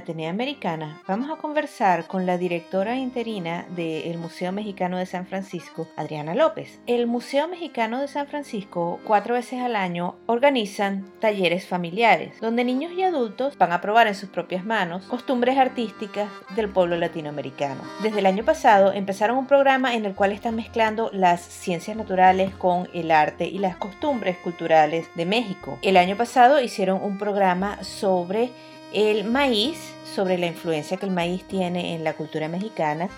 Atenea 0.00 0.30
Americana 0.30 1.02
vamos 1.06 1.30
a 1.30 1.36
conversar 1.36 2.06
con 2.06 2.24
la 2.24 2.38
directora 2.38 2.96
interina 2.96 3.66
del 3.76 4.16
Museo 4.16 4.50
Mexicano 4.50 4.96
de 4.96 5.04
San 5.04 5.26
Francisco, 5.26 5.88
Adriana 5.94 6.34
López. 6.34 6.80
El 6.86 7.06
Museo 7.06 7.48
Mexicano 7.48 8.00
de 8.00 8.08
San 8.08 8.26
Francisco 8.26 8.98
cuatro 9.04 9.34
veces 9.34 9.60
al 9.60 9.76
año 9.76 10.16
organizan 10.24 11.12
talleres 11.20 11.66
familiares, 11.66 12.32
donde 12.40 12.64
niños 12.64 12.92
y 12.92 13.02
adultos 13.02 13.58
van 13.58 13.72
a 13.72 13.82
probar 13.82 14.06
en 14.06 14.14
sus 14.14 14.30
propias 14.30 14.64
manos 14.64 15.04
costumbres 15.04 15.58
artísticas 15.58 16.30
del 16.56 16.70
pueblo 16.70 16.96
latinoamericano. 16.96 17.82
Desde 18.02 18.20
el 18.20 18.26
año 18.26 18.42
pasado 18.42 18.94
empezaron 18.94 19.36
un 19.36 19.46
programa 19.46 19.94
en 19.94 20.06
el 20.06 20.14
cual 20.14 20.32
están 20.32 20.56
mezclando 20.56 21.10
las 21.12 21.42
ciencias 21.42 21.94
naturales 21.94 22.54
con 22.54 22.88
el 22.94 23.10
arte 23.10 23.46
y 23.48 23.58
las 23.58 23.76
costumbres 23.76 24.38
culturales 24.38 25.10
de 25.14 25.26
México. 25.26 25.78
El 25.82 25.98
año 25.98 26.16
pasado 26.16 26.58
hicieron 26.58 27.02
un 27.02 27.18
programa 27.18 27.84
sobre 27.84 28.50
el 28.92 29.24
maíz, 29.24 29.94
sobre 30.04 30.38
la 30.38 30.46
influencia 30.46 30.96
que 30.96 31.06
el 31.06 31.12
maíz 31.12 31.44
tiene 31.44 31.94
en 31.94 32.02
la 32.02 32.14
cultura 32.14 32.48
mexicana 32.48 33.08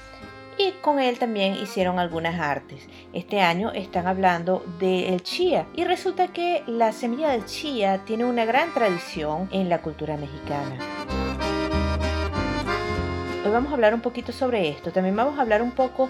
y 0.59 0.73
con 0.83 1.01
él 1.01 1.19
también 1.19 1.55
hicieron 1.55 1.99
algunas 1.99 2.39
artes. 2.39 2.87
Este 3.15 3.41
año 3.41 3.73
están 3.73 4.07
hablando 4.07 4.65
del 4.79 5.23
chía 5.23 5.67
y 5.75 5.85
resulta 5.85 6.29
que 6.29 6.63
la 6.67 6.93
semilla 6.93 7.31
del 7.31 7.47
chía 7.47 8.03
tiene 8.05 8.27
una 8.27 8.45
gran 8.45 8.73
tradición 8.75 9.49
en 9.53 9.71
la 9.71 9.81
cultura 9.81 10.17
mexicana. 10.19 10.77
Hoy 13.45 13.51
vamos 13.51 13.73
a 13.73 13.75
hablar 13.75 13.95
un 13.95 14.03
poquito 14.03 14.31
sobre 14.31 14.69
esto. 14.69 14.93
También 14.93 15.17
vamos 15.17 15.39
a 15.39 15.43
hablar 15.43 15.63
un 15.63 15.73
poco 15.73 16.09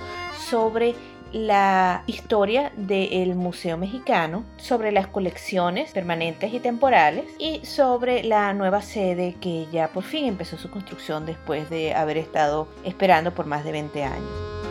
sobre 0.50 0.94
la 1.32 2.02
historia 2.06 2.72
del 2.76 3.34
Museo 3.34 3.76
Mexicano, 3.76 4.44
sobre 4.56 4.92
las 4.92 5.06
colecciones 5.06 5.92
permanentes 5.92 6.52
y 6.52 6.60
temporales 6.60 7.24
y 7.38 7.64
sobre 7.64 8.22
la 8.22 8.52
nueva 8.52 8.82
sede 8.82 9.36
que 9.40 9.66
ya 9.72 9.88
por 9.88 10.04
fin 10.04 10.26
empezó 10.26 10.58
su 10.58 10.70
construcción 10.70 11.26
después 11.26 11.70
de 11.70 11.94
haber 11.94 12.18
estado 12.18 12.68
esperando 12.84 13.32
por 13.32 13.46
más 13.46 13.64
de 13.64 13.72
20 13.72 14.04
años. 14.04 14.61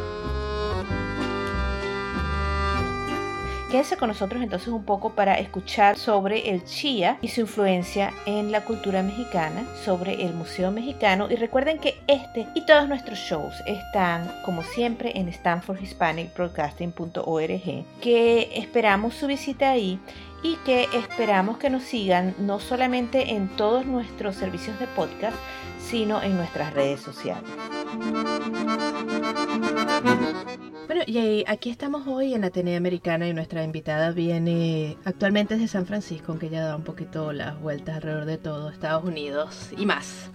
Quédense 3.72 3.96
con 3.96 4.10
nosotros 4.10 4.44
entonces 4.44 4.68
un 4.68 4.84
poco 4.84 5.12
para 5.12 5.40
escuchar 5.40 5.98
sobre 5.98 6.50
el 6.50 6.66
chía 6.66 7.18
y 7.22 7.30
su 7.30 7.40
influencia 7.40 8.12
en 8.26 8.52
la 8.52 8.66
cultura 8.66 9.02
mexicana, 9.02 9.64
sobre 9.86 10.26
el 10.26 10.34
Museo 10.34 10.72
Mexicano 10.72 11.30
y 11.32 11.38
recuerden 11.38 11.80
que 11.80 12.04
este 12.06 12.50
y 12.54 12.66
todos 12.66 12.90
nuestros 12.90 13.18
shows 13.18 13.54
están 13.66 14.30
como 14.44 14.64
siempre 14.64 15.18
en 15.18 15.30
stanfordhispanicbroadcasting.org 15.30 17.86
que 18.02 18.50
esperamos 18.56 19.14
su 19.14 19.28
visita 19.28 19.72
ahí 19.72 20.02
y 20.44 20.58
que 20.66 20.90
esperamos 20.94 21.58
que 21.58 21.70
nos 21.70 21.84
sigan 21.84 22.36
no 22.40 22.60
solamente 22.60 23.36
en 23.36 23.48
todos 23.56 23.86
nuestros 23.86 24.36
servicios 24.36 24.78
de 24.80 24.88
podcast, 24.88 25.38
sino 25.80 26.22
en 26.22 26.36
nuestras 26.36 26.74
redes 26.74 27.00
sociales. 27.00 27.50
Bueno, 31.06 31.20
y 31.20 31.44
aquí 31.48 31.72
estamos 31.72 32.06
hoy 32.06 32.36
en 32.36 32.44
Atenea 32.44 32.78
Americana 32.78 33.28
y 33.28 33.34
nuestra 33.34 33.64
invitada 33.64 34.12
viene 34.12 34.98
actualmente 35.04 35.56
desde 35.56 35.68
San 35.68 35.88
Francisco, 35.88 36.32
aunque 36.32 36.50
ya 36.50 36.64
da 36.64 36.76
un 36.76 36.84
poquito 36.84 37.34
las 37.34 37.60
vueltas 37.60 37.96
alrededor 37.96 38.26
de 38.26 38.38
todo 38.38 38.70
Estados 38.70 39.04
Unidos 39.04 39.72
y 39.76 39.88
más. 39.88 40.30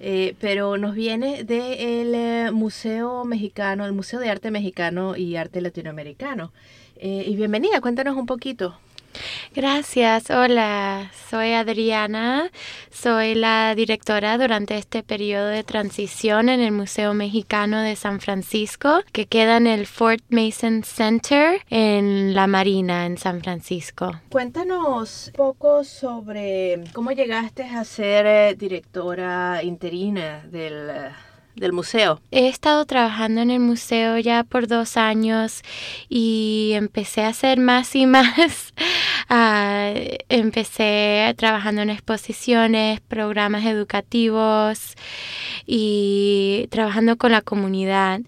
Eh, 0.00 0.34
pero 0.40 0.76
nos 0.76 0.96
viene 0.96 1.44
del 1.44 2.14
eh, 2.16 2.50
Museo 2.52 3.24
Mexicano, 3.24 3.86
el 3.86 3.92
Museo 3.92 4.18
de 4.18 4.28
Arte 4.28 4.50
Mexicano 4.50 5.16
y 5.16 5.36
Arte 5.36 5.60
Latinoamericano. 5.60 6.52
Eh, 6.96 7.24
y 7.24 7.36
bienvenida, 7.36 7.80
cuéntanos 7.80 8.16
un 8.16 8.26
poquito. 8.26 8.76
Gracias, 9.54 10.30
hola, 10.30 11.10
soy 11.30 11.52
Adriana, 11.52 12.50
soy 12.90 13.34
la 13.34 13.74
directora 13.74 14.38
durante 14.38 14.76
este 14.76 15.02
periodo 15.02 15.46
de 15.46 15.64
transición 15.64 16.48
en 16.48 16.60
el 16.60 16.72
Museo 16.72 17.14
Mexicano 17.14 17.80
de 17.80 17.96
San 17.96 18.20
Francisco, 18.20 19.00
que 19.12 19.26
queda 19.26 19.56
en 19.56 19.66
el 19.66 19.86
Fort 19.86 20.22
Mason 20.28 20.84
Center 20.84 21.60
en 21.70 22.34
la 22.34 22.46
Marina 22.46 23.06
en 23.06 23.18
San 23.18 23.40
Francisco. 23.40 24.12
Cuéntanos 24.30 25.28
un 25.28 25.32
poco 25.32 25.84
sobre 25.84 26.84
cómo 26.92 27.12
llegaste 27.12 27.64
a 27.64 27.84
ser 27.84 28.26
eh, 28.26 28.54
directora 28.54 29.62
interina 29.62 30.44
del... 30.46 30.90
del 31.58 31.72
museo. 31.72 32.20
He 32.30 32.48
estado 32.48 32.84
trabajando 32.84 33.40
en 33.40 33.50
el 33.50 33.60
museo 33.60 34.18
ya 34.18 34.44
por 34.44 34.66
dos 34.66 34.96
años 34.96 35.62
y 36.08 36.72
empecé 36.74 37.22
a 37.22 37.28
hacer 37.28 37.58
más 37.58 37.94
y 37.94 38.06
más. 38.06 38.74
Ah, 39.30 39.92
empecé 40.30 41.34
trabajando 41.36 41.82
en 41.82 41.90
exposiciones, 41.90 43.00
programas 43.00 43.66
educativos 43.66 44.94
y 45.66 46.66
trabajando 46.70 47.18
con 47.18 47.32
la 47.32 47.42
comunidad. 47.42 48.20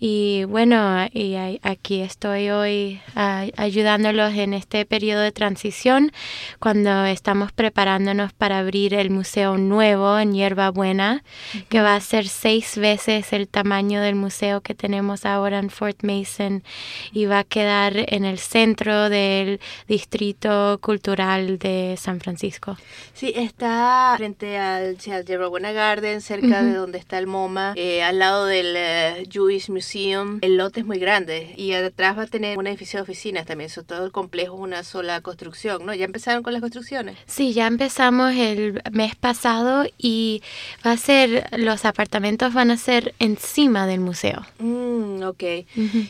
Y 0.00 0.42
bueno, 0.48 1.06
y 1.12 1.36
aquí 1.62 2.00
estoy 2.00 2.50
hoy 2.50 3.00
ayudándolos 3.14 4.34
en 4.34 4.52
este 4.52 4.84
periodo 4.84 5.20
de 5.20 5.30
transición 5.30 6.10
cuando 6.58 7.04
estamos 7.04 7.52
preparándonos 7.52 8.32
para 8.32 8.58
abrir 8.58 8.94
el 8.94 9.10
museo 9.10 9.58
nuevo 9.58 10.18
en 10.18 10.32
Hierba 10.32 10.70
Buena, 10.70 11.22
que 11.68 11.82
va 11.82 11.94
a 11.94 12.00
ser 12.00 12.26
seis 12.26 12.76
veces 12.76 13.32
el 13.32 13.46
tamaño 13.46 14.00
del 14.00 14.16
museo 14.16 14.60
que 14.60 14.74
tenemos 14.74 15.24
ahora 15.24 15.60
en 15.60 15.70
Fort 15.70 16.02
Mason 16.02 16.64
y 17.12 17.26
va 17.26 17.40
a 17.40 17.44
quedar 17.44 17.92
en 17.96 18.24
el 18.24 18.38
centro 18.38 19.08
del 19.08 19.60
distrito 19.86 20.47
cultural 20.80 21.58
de 21.58 21.96
San 21.98 22.20
Francisco. 22.20 22.76
Sí, 23.14 23.32
está 23.34 24.14
frente 24.16 24.58
al, 24.58 24.96
Yerbabuena 24.98 25.72
Garden, 25.72 26.20
cerca 26.20 26.62
de 26.62 26.74
donde 26.74 26.98
está 26.98 27.18
el 27.18 27.26
MoMA, 27.26 27.72
eh, 27.76 28.02
al 28.02 28.18
lado 28.18 28.46
del 28.46 28.74
eh, 28.76 29.26
Jewish 29.30 29.70
Museum. 29.70 30.38
El 30.42 30.56
lote 30.56 30.80
es 30.80 30.86
muy 30.86 30.98
grande 30.98 31.54
y 31.56 31.72
atrás 31.72 32.16
va 32.18 32.22
a 32.22 32.26
tener 32.26 32.58
un 32.58 32.66
edificio 32.66 32.98
de 32.98 33.02
oficinas 33.02 33.46
también. 33.46 33.70
Eso, 33.70 33.82
todo 33.82 34.04
el 34.04 34.12
complejo 34.12 34.56
es 34.56 34.60
una 34.60 34.84
sola 34.84 35.20
construcción, 35.20 35.84
¿no? 35.84 35.94
¿Ya 35.94 36.04
empezaron 36.04 36.42
con 36.42 36.52
las 36.52 36.60
construcciones? 36.60 37.16
Sí, 37.26 37.52
ya 37.52 37.66
empezamos 37.66 38.34
el 38.34 38.82
mes 38.92 39.14
pasado 39.16 39.84
y 39.98 40.42
va 40.86 40.92
a 40.92 40.96
ser, 40.96 41.48
los 41.56 41.84
apartamentos 41.84 42.54
van 42.54 42.70
a 42.70 42.76
ser 42.76 43.14
encima 43.18 43.86
del 43.86 44.00
museo. 44.00 44.46
Mm, 44.58 45.22
ok. 45.22 45.42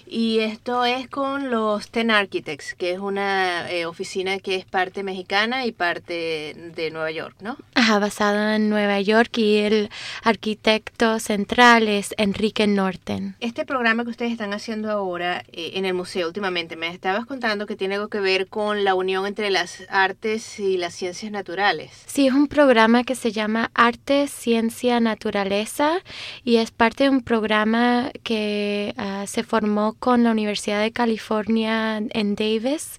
Y 0.06 0.40
esto 0.40 0.84
es 0.84 1.08
con 1.08 1.50
los 1.50 1.88
Ten 1.90 2.10
Architects, 2.10 2.74
que 2.74 2.92
es 2.92 2.98
una 2.98 3.70
eh, 3.70 3.86
oficina 3.86 4.27
que 4.36 4.56
es 4.56 4.66
parte 4.66 5.02
mexicana 5.02 5.64
y 5.64 5.72
parte 5.72 6.54
de 6.74 6.90
Nueva 6.90 7.10
York, 7.10 7.36
¿no? 7.40 7.56
Basado 7.88 8.50
en 8.52 8.68
Nueva 8.68 9.00
York 9.00 9.38
y 9.38 9.56
el 9.56 9.90
arquitecto 10.22 11.18
central 11.18 11.88
es 11.88 12.14
Enrique 12.18 12.66
Norton. 12.66 13.34
Este 13.40 13.64
programa 13.64 14.04
que 14.04 14.10
ustedes 14.10 14.30
están 14.30 14.52
haciendo 14.52 14.90
ahora 14.90 15.42
eh, 15.52 15.72
en 15.74 15.86
el 15.86 15.94
museo 15.94 16.28
últimamente, 16.28 16.76
me 16.76 16.88
estabas 16.88 17.24
contando 17.24 17.66
que 17.66 17.76
tiene 17.76 17.94
algo 17.94 18.08
que 18.08 18.20
ver 18.20 18.46
con 18.46 18.84
la 18.84 18.94
unión 18.94 19.26
entre 19.26 19.50
las 19.50 19.82
artes 19.88 20.60
y 20.60 20.76
las 20.76 20.94
ciencias 20.94 21.32
naturales. 21.32 21.90
Sí, 22.06 22.26
es 22.26 22.34
un 22.34 22.46
programa 22.46 23.04
que 23.04 23.14
se 23.14 23.32
llama 23.32 23.70
Arte, 23.74 24.28
Ciencia, 24.28 25.00
Naturaleza 25.00 25.98
y 26.44 26.56
es 26.56 26.70
parte 26.70 27.04
de 27.04 27.10
un 27.10 27.22
programa 27.22 28.10
que 28.22 28.94
ah, 28.98 29.24
se 29.26 29.42
formó 29.42 29.94
con 29.98 30.24
la 30.24 30.30
Universidad 30.30 30.82
de 30.82 30.92
California 30.92 32.02
en 32.10 32.34
Davis 32.36 32.98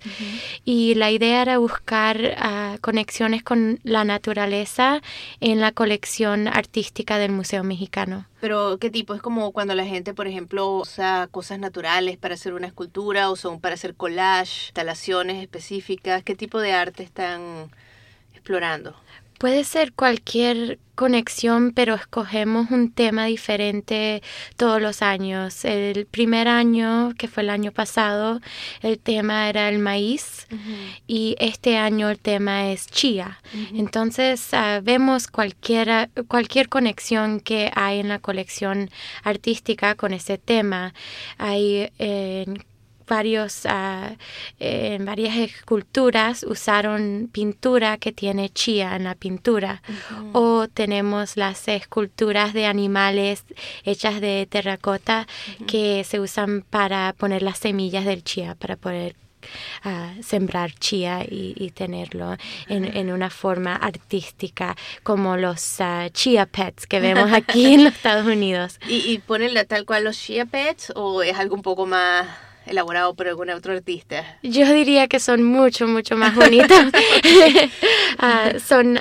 y 0.66 0.96
la 0.96 1.12
idea 1.12 1.44
era 1.44 1.60
buscar 1.60 2.36
ah, 2.38 2.78
conexiones 2.82 3.44
con 3.44 3.80
la 3.84 4.04
naturaleza 4.04 4.79
en 5.42 5.60
la 5.60 5.72
colección 5.72 6.48
artística 6.48 7.18
del 7.18 7.32
Museo 7.32 7.64
Mexicano. 7.64 8.26
Pero, 8.40 8.78
¿qué 8.80 8.90
tipo? 8.90 9.14
¿Es 9.14 9.22
como 9.22 9.52
cuando 9.52 9.76
la 9.76 9.86
gente, 9.86 10.14
por 10.14 10.28
ejemplo, 10.28 10.78
usa 10.78 11.28
cosas 11.32 11.60
naturales 11.60 12.18
para 12.18 12.36
hacer 12.36 12.54
una 12.54 12.68
escultura 12.68 13.30
o 13.30 13.36
son 13.36 13.60
para 13.60 13.76
hacer 13.76 13.96
collage, 13.96 14.68
instalaciones 14.68 15.42
específicas? 15.42 16.24
¿Qué 16.24 16.36
tipo 16.36 16.60
de 16.60 16.72
arte 16.72 17.04
están 17.04 17.70
explorando? 18.34 18.96
Puede 19.40 19.64
ser 19.64 19.94
cualquier 19.94 20.80
conexión, 20.96 21.72
pero 21.72 21.96
escogemos 21.96 22.72
un 22.72 22.92
tema 22.92 23.24
diferente 23.24 24.22
todos 24.58 24.82
los 24.82 25.02
años. 25.02 25.64
El 25.64 26.06
primer 26.08 26.50
año, 26.50 27.14
que 27.18 27.30
fue 27.30 27.44
el 27.44 27.50
año 27.50 27.72
pasado, 27.72 28.42
el 28.82 29.00
tema 29.00 29.48
era 29.48 29.70
el 29.70 29.80
maíz 29.80 30.46
y 31.08 31.38
este 31.40 31.78
año 31.78 32.10
el 32.10 32.20
tema 32.20 32.70
es 32.70 32.88
chía. 32.88 33.40
Entonces 33.74 34.54
ah, 34.54 34.82
vemos 34.84 35.28
cualquier, 35.28 36.10
cualquier 36.28 36.68
conexión 36.68 37.40
que 37.40 37.72
hay 37.76 38.02
en 38.02 38.10
la 38.10 38.20
colección 38.20 38.90
artística 39.24 39.96
con 39.96 40.12
ese 40.12 40.38
tema. 40.38 40.94
Hay 41.38 41.90
varios, 43.10 43.66
uh, 43.66 44.16
en 44.60 45.04
varias 45.04 45.36
esculturas 45.36 46.44
usaron 46.44 47.30
pintura 47.32 47.98
que 47.98 48.14
tiene 48.14 48.50
chía 48.50 48.96
en 48.96 49.04
la 49.04 49.16
pintura. 49.16 49.82
O 50.32 50.68
tenemos 50.68 51.36
las 51.36 51.68
esculturas 51.68 52.54
de 52.54 52.66
animales 52.66 53.44
hechas 53.84 54.22
de 54.22 54.48
terracota 54.50 55.28
que 55.68 56.06
se 56.06 56.20
usan 56.20 56.64
para 56.70 57.14
poner 57.18 57.42
las 57.42 57.58
semillas 57.58 58.06
del 58.06 58.24
chía, 58.24 58.56
para 58.56 58.76
poder 58.78 59.16
uh, 59.86 60.22
sembrar 60.24 60.72
chía 60.74 61.26
y, 61.28 61.72
tenerlo 61.72 62.36
en, 62.68 62.86
en, 62.98 63.12
una 63.12 63.30
forma 63.30 63.76
artística 63.76 64.76
como 65.04 65.38
los 65.38 65.80
uh, 65.80 66.10
chia 66.12 66.46
pets 66.46 66.88
que 66.88 67.00
vemos 67.00 67.32
aquí 67.34 67.74
en 67.74 67.86
los 67.86 67.94
Estados 67.94 68.26
Unidos. 68.26 68.80
¿Y, 68.88 69.12
y 69.12 69.20
ponen 69.20 69.54
tal 69.68 69.86
cual 69.86 70.04
los 70.04 70.18
chia 70.18 70.46
pets 70.46 70.92
o 70.96 71.24
es 71.24 71.38
algo 71.38 71.56
un 71.56 71.62
poco 71.62 71.86
más 71.86 72.28
elaborado 72.70 73.14
por 73.16 73.28
algún 73.28 73.50
otro 73.50 73.74
artista? 73.74 74.40
Yo 74.44 74.72
diría 74.72 75.08
que 75.08 75.20
son 75.20 75.44
mucho, 75.44 75.88
mucho 75.88 76.16
más 76.16 76.36
bonitos. 76.36 76.70
Ah, 78.22 78.54
son 78.60 79.00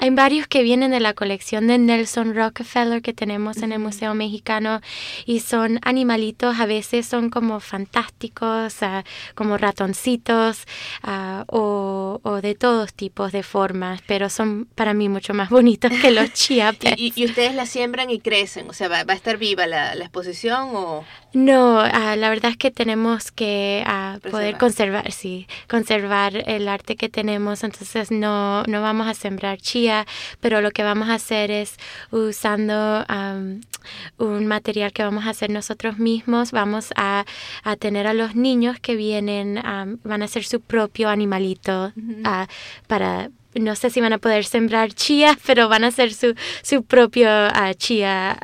hay 0.00 0.08
varios 0.08 0.46
que 0.46 0.62
vienen 0.62 0.92
de 0.92 0.98
la 1.00 1.12
colección 1.12 1.66
de 1.66 1.76
Nelson 1.76 2.34
Rockefeller 2.34 3.02
que 3.02 3.12
tenemos 3.12 3.58
en 3.58 3.72
el 3.72 3.80
Museo 3.80 4.14
Mexicano 4.14 4.80
y 5.26 5.40
son 5.40 5.78
animalitos, 5.82 6.58
a 6.58 6.64
veces 6.64 7.04
son 7.04 7.28
como 7.28 7.60
fantásticos, 7.60 8.82
ah, 8.82 9.04
como 9.34 9.58
ratoncitos 9.58 10.64
ah, 11.02 11.44
o, 11.48 12.18
de 12.42 12.54
todos 12.54 12.94
tipos 12.94 13.30
de 13.32 13.42
formas, 13.42 14.00
pero 14.06 14.30
son 14.30 14.64
para 14.74 14.94
mí 14.94 15.10
mucho 15.10 15.34
más 15.34 15.50
bonitos 15.50 15.92
que 16.00 16.10
los 16.10 16.32
chia 16.32 16.74
¿Y, 16.96 17.22
ustedes 17.26 17.54
la 17.54 17.66
siembran 17.66 18.08
y 18.08 18.20
crecen? 18.20 18.70
O 18.70 18.72
sea, 18.72 18.88
¿va, 18.88 19.04
a 19.06 19.14
estar 19.14 19.36
viva 19.36 19.66
la, 19.66 19.92
exposición 19.92 20.70
o...? 20.72 21.04
No, 21.32 21.78
ah, 21.78 22.16
la 22.16 22.28
verdad 22.28 22.50
es 22.50 22.56
que 22.56 22.70
tenemos 22.72 23.30
que 23.30 23.84
poder 24.30 24.58
conservar, 24.58 25.12
sí, 25.12 25.46
conservar 25.68 26.42
el 26.46 26.68
arte 26.68 26.96
que 26.96 27.08
tenemos, 27.08 27.62
entonces 27.62 28.10
no, 28.10 28.64
no 28.64 28.82
vamos 28.82 29.06
a 29.06 29.14
sembrar 29.14 29.58
chía 29.58 30.06
pero 30.40 30.60
lo 30.60 30.70
que 30.70 30.82
vamos 30.82 31.08
a 31.08 31.14
hacer 31.14 31.50
es 31.50 31.76
usando 32.10 33.04
un 34.18 34.46
material 34.46 34.92
que 34.92 35.02
vamos 35.02 35.26
a 35.26 35.30
hacer 35.30 35.50
nosotros 35.50 35.98
mismos, 35.98 36.52
vamos 36.52 36.92
a, 36.96 37.24
tener 37.78 38.06
a 38.06 38.14
los 38.14 38.34
niños 38.34 38.78
que 38.80 38.96
vienen, 38.96 39.54
van 40.02 40.22
a 40.22 40.24
hacer 40.24 40.44
su 40.44 40.60
propio 40.60 41.08
animalito 41.08 41.92
ah, 42.24 42.48
para, 42.86 43.30
no 43.54 43.74
sé 43.74 43.90
si 43.90 44.00
van 44.00 44.12
a 44.12 44.18
poder 44.18 44.44
sembrar 44.44 44.92
chía, 44.92 45.36
pero 45.46 45.68
van 45.68 45.84
a 45.84 45.88
hacer 45.88 46.12
su, 46.12 46.34
su 46.62 46.84
propio 46.84 47.28
uh, 47.28 47.74
chía, 47.74 48.38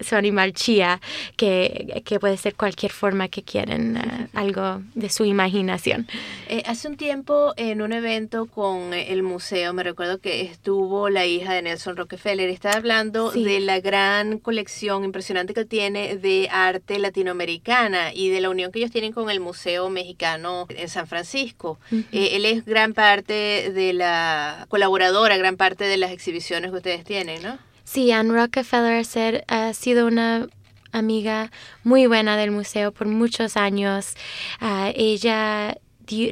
su 0.00 0.16
animal 0.16 0.52
chía, 0.52 1.00
que, 1.36 2.02
que, 2.04 2.20
puede 2.20 2.36
ser 2.36 2.54
cualquier 2.54 2.92
forma 2.92 3.28
que 3.28 3.42
quieren, 3.42 3.96
uh, 3.96 4.38
algo 4.38 4.82
de 4.94 5.08
su 5.08 5.24
imaginación. 5.24 6.06
Eh, 6.48 6.62
hace 6.66 6.88
un 6.88 6.96
tiempo 6.96 7.54
en 7.56 7.82
un 7.82 7.92
evento 7.92 8.46
con 8.46 8.92
el 8.92 9.22
museo, 9.22 9.72
me 9.72 9.82
recuerdo 9.82 10.18
que 10.18 10.42
estuvo 10.42 11.08
la 11.08 11.26
hija 11.26 11.54
de 11.54 11.62
Nelson 11.62 11.96
Rockefeller, 11.96 12.48
estaba 12.50 12.74
hablando 12.76 13.30
de 13.30 13.60
la 13.60 13.80
gran 13.80 14.38
colección 14.38 15.04
impresionante 15.04 15.54
que 15.54 15.64
tiene 15.64 16.16
de 16.16 16.48
arte 16.50 16.98
latinoamericana 16.98 18.12
y 18.12 18.30
de 18.30 18.40
la 18.40 18.50
unión 18.50 18.72
que 18.72 18.80
ellos 18.80 18.90
tienen 18.90 19.12
con 19.12 19.30
el 19.30 19.40
Museo 19.40 19.90
Mexicano 19.90 20.66
en 20.70 20.88
San 20.88 21.06
Francisco. 21.06 21.78
Eh, 22.12 22.30
él 22.32 22.44
es 22.44 22.64
gran 22.64 22.94
parte 22.94 23.70
de 23.72 23.92
la 23.92 24.39
colaboradora 24.68 25.36
gran 25.36 25.56
parte 25.56 25.84
de 25.84 25.96
las 25.96 26.10
exhibiciones 26.10 26.70
que 26.70 26.76
ustedes 26.76 27.04
tienen, 27.04 27.42
¿no? 27.42 27.58
Sí, 27.84 28.12
Anne 28.12 28.32
Rockefeller 28.32 29.44
ha 29.48 29.72
sido 29.74 30.06
una 30.06 30.46
amiga 30.92 31.50
muy 31.82 32.06
buena 32.06 32.36
del 32.36 32.50
museo 32.50 32.92
por 32.92 33.06
muchos 33.06 33.56
años. 33.56 34.14
Ah, 34.60 34.92
ella 34.94 35.76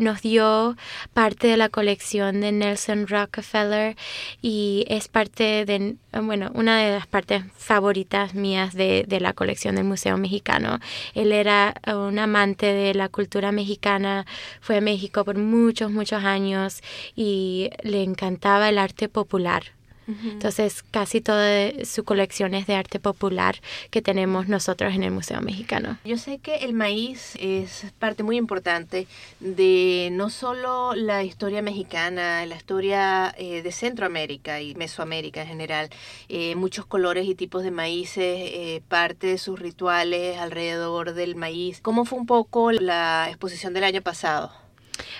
nos 0.00 0.22
dio 0.22 0.76
parte 1.12 1.46
de 1.46 1.56
la 1.56 1.68
colección 1.68 2.40
de 2.40 2.52
Nelson 2.52 3.06
Rockefeller 3.06 3.96
y 4.42 4.84
es 4.88 5.08
parte 5.08 5.64
de, 5.64 5.96
bueno, 6.12 6.50
una 6.54 6.78
de 6.78 6.92
las 6.92 7.06
partes 7.06 7.44
favoritas 7.56 8.34
mías 8.34 8.74
de, 8.74 9.04
de 9.06 9.20
la 9.20 9.32
colección 9.32 9.76
del 9.76 9.84
Museo 9.84 10.16
Mexicano. 10.16 10.78
Él 11.14 11.32
era 11.32 11.74
un 11.86 12.18
amante 12.18 12.72
de 12.72 12.94
la 12.94 13.08
cultura 13.08 13.52
mexicana, 13.52 14.26
fue 14.60 14.78
a 14.78 14.80
México 14.80 15.24
por 15.24 15.38
muchos, 15.38 15.90
muchos 15.90 16.24
años 16.24 16.82
y 17.14 17.70
le 17.82 18.02
encantaba 18.02 18.68
el 18.68 18.78
arte 18.78 19.08
popular. 19.08 19.77
Entonces, 20.08 20.82
casi 20.82 21.20
toda 21.20 21.70
su 21.84 22.04
colección 22.04 22.54
es 22.54 22.66
de 22.66 22.74
arte 22.74 22.98
popular 22.98 23.56
que 23.90 24.02
tenemos 24.02 24.48
nosotros 24.48 24.94
en 24.94 25.02
el 25.02 25.10
Museo 25.10 25.40
Mexicano. 25.40 25.98
Yo 26.04 26.16
sé 26.16 26.38
que 26.38 26.56
el 26.56 26.72
maíz 26.72 27.36
es 27.38 27.86
parte 27.98 28.22
muy 28.22 28.36
importante 28.36 29.06
de 29.40 30.08
no 30.12 30.30
solo 30.30 30.94
la 30.94 31.24
historia 31.24 31.62
mexicana, 31.62 32.44
la 32.46 32.56
historia 32.56 33.34
eh, 33.36 33.62
de 33.62 33.72
Centroamérica 33.72 34.60
y 34.60 34.74
Mesoamérica 34.74 35.42
en 35.42 35.48
general. 35.48 35.90
Eh, 36.28 36.54
muchos 36.54 36.86
colores 36.86 37.26
y 37.26 37.34
tipos 37.34 37.62
de 37.62 37.70
maíces, 37.70 38.16
eh, 38.18 38.82
parte 38.88 39.28
de 39.28 39.38
sus 39.38 39.58
rituales 39.58 40.38
alrededor 40.38 41.14
del 41.14 41.36
maíz. 41.36 41.80
¿Cómo 41.80 42.04
fue 42.04 42.18
un 42.18 42.26
poco 42.26 42.72
la 42.72 43.26
exposición 43.28 43.74
del 43.74 43.84
año 43.84 44.02
pasado? 44.02 44.67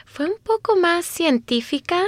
Fue 0.04 0.26
un 0.26 0.38
poco 0.42 0.76
más 0.76 1.06
científica. 1.06 2.02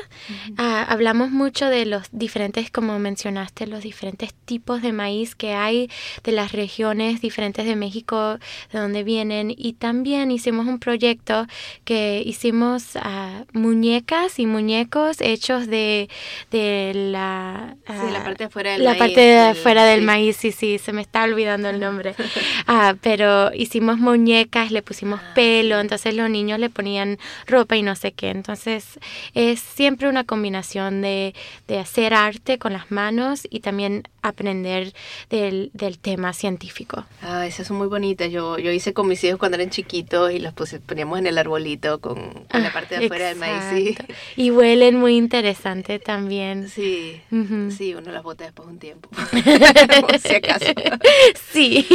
Ah, 0.57 0.85
hablamos 0.89 1.31
mucho 1.31 1.67
de 1.67 1.87
los 1.87 2.09
diferentes, 2.11 2.71
como 2.71 2.99
mencionaste, 2.99 3.67
los 3.67 3.83
diferentes 3.83 4.35
tipos 4.35 4.83
de 4.83 4.93
maíz 4.93 5.35
que 5.37 5.55
hay 5.55 5.89
de 6.25 6.33
las 6.33 6.53
regiones 6.53 7.21
diferentes 7.21 7.67
de 7.67 7.77
México, 7.77 8.39
de 8.73 8.79
donde 8.79 9.05
vienen. 9.05 9.55
Y 9.57 9.75
también 9.75 10.31
hicimos 10.31 10.67
un 10.67 10.81
proyecto 10.81 11.47
que 11.85 12.23
hicimos 12.25 12.97
uh, 12.97 13.47
muñecas 13.53 14.39
y 14.41 14.47
muñecos 14.47 15.21
hechos 15.21 15.69
de, 15.69 16.09
de 16.51 16.93
la, 16.95 17.77
la 17.87 17.95
ah, 17.95 18.25
parte 18.25 18.39
de 18.39 18.45
afuera 18.47 18.73
del 18.73 18.83
la 18.83 18.91
maíz. 18.91 18.99
parte 18.99 19.21
de 19.21 19.39
afuera 19.39 19.85
del 19.85 20.03
maíz, 20.03 20.37
sí, 20.37 20.51
sí, 20.51 20.79
se 20.79 20.93
me 20.93 21.03
está 21.03 21.23
olvidando 21.23 21.69
el 21.69 21.79
nombre. 21.79 22.15
pero 23.03 23.55
hicimos 23.55 23.99
muñecas, 23.99 24.73
le 24.73 24.83
pusimos 24.83 25.21
pelo, 25.35 25.79
entonces 25.79 26.15
los 26.15 26.29
niños 26.29 26.59
le 26.59 26.71
ponían 26.71 27.19
ropa 27.47 27.60
y 27.71 27.83
no 27.83 27.95
sé 27.97 28.13
qué. 28.13 28.31
Entonces 28.31 28.99
es 29.35 29.61
siempre 29.61 30.09
una 30.09 30.25
combinación 30.25 31.03
de, 31.03 31.35
de 31.69 31.79
hacer 31.79 32.15
arte 32.15 32.59
con 32.59 32.73
las 32.73 32.91
manos 32.91 33.47
y 33.51 33.61
también 33.61 34.05
aprender 34.23 34.93
del, 35.31 35.71
del, 35.73 35.99
tema 35.99 36.33
científico. 36.33 37.05
Ah, 37.23 37.47
esas 37.47 37.67
son 37.67 37.79
muy 37.79 37.89
bonitas. 37.89 38.31
Yo, 38.31 38.59
yo 38.59 38.71
hice 38.71 38.93
con 38.93 39.09
mis 39.09 39.23
hijos 39.25 39.39
cuando 39.39 39.57
eran 39.57 39.71
chiquitos 39.71 40.33
y 40.33 40.39
las 40.39 40.55
poníamos 40.87 41.19
en 41.19 41.27
el 41.27 41.39
arbolito 41.39 42.01
con, 42.01 42.19
la 42.53 42.69
ah, 42.69 42.71
parte 42.73 42.99
de 42.99 43.07
afuera 43.07 43.29
del 43.29 43.39
maíz. 43.39 43.97
Y 44.37 44.51
huelen 44.51 44.97
muy 44.97 45.17
interesante 45.17 45.99
también. 45.99 46.69
Sí, 46.81 47.21
sí, 47.77 47.95
uno 47.95 48.11
las 48.13 48.23
bota 48.23 48.45
después 48.45 48.67
de 48.67 48.73
un 48.73 48.79
tiempo. 48.79 49.09
si 50.23 50.35
acaso. 50.35 50.65
Sí. 51.53 51.87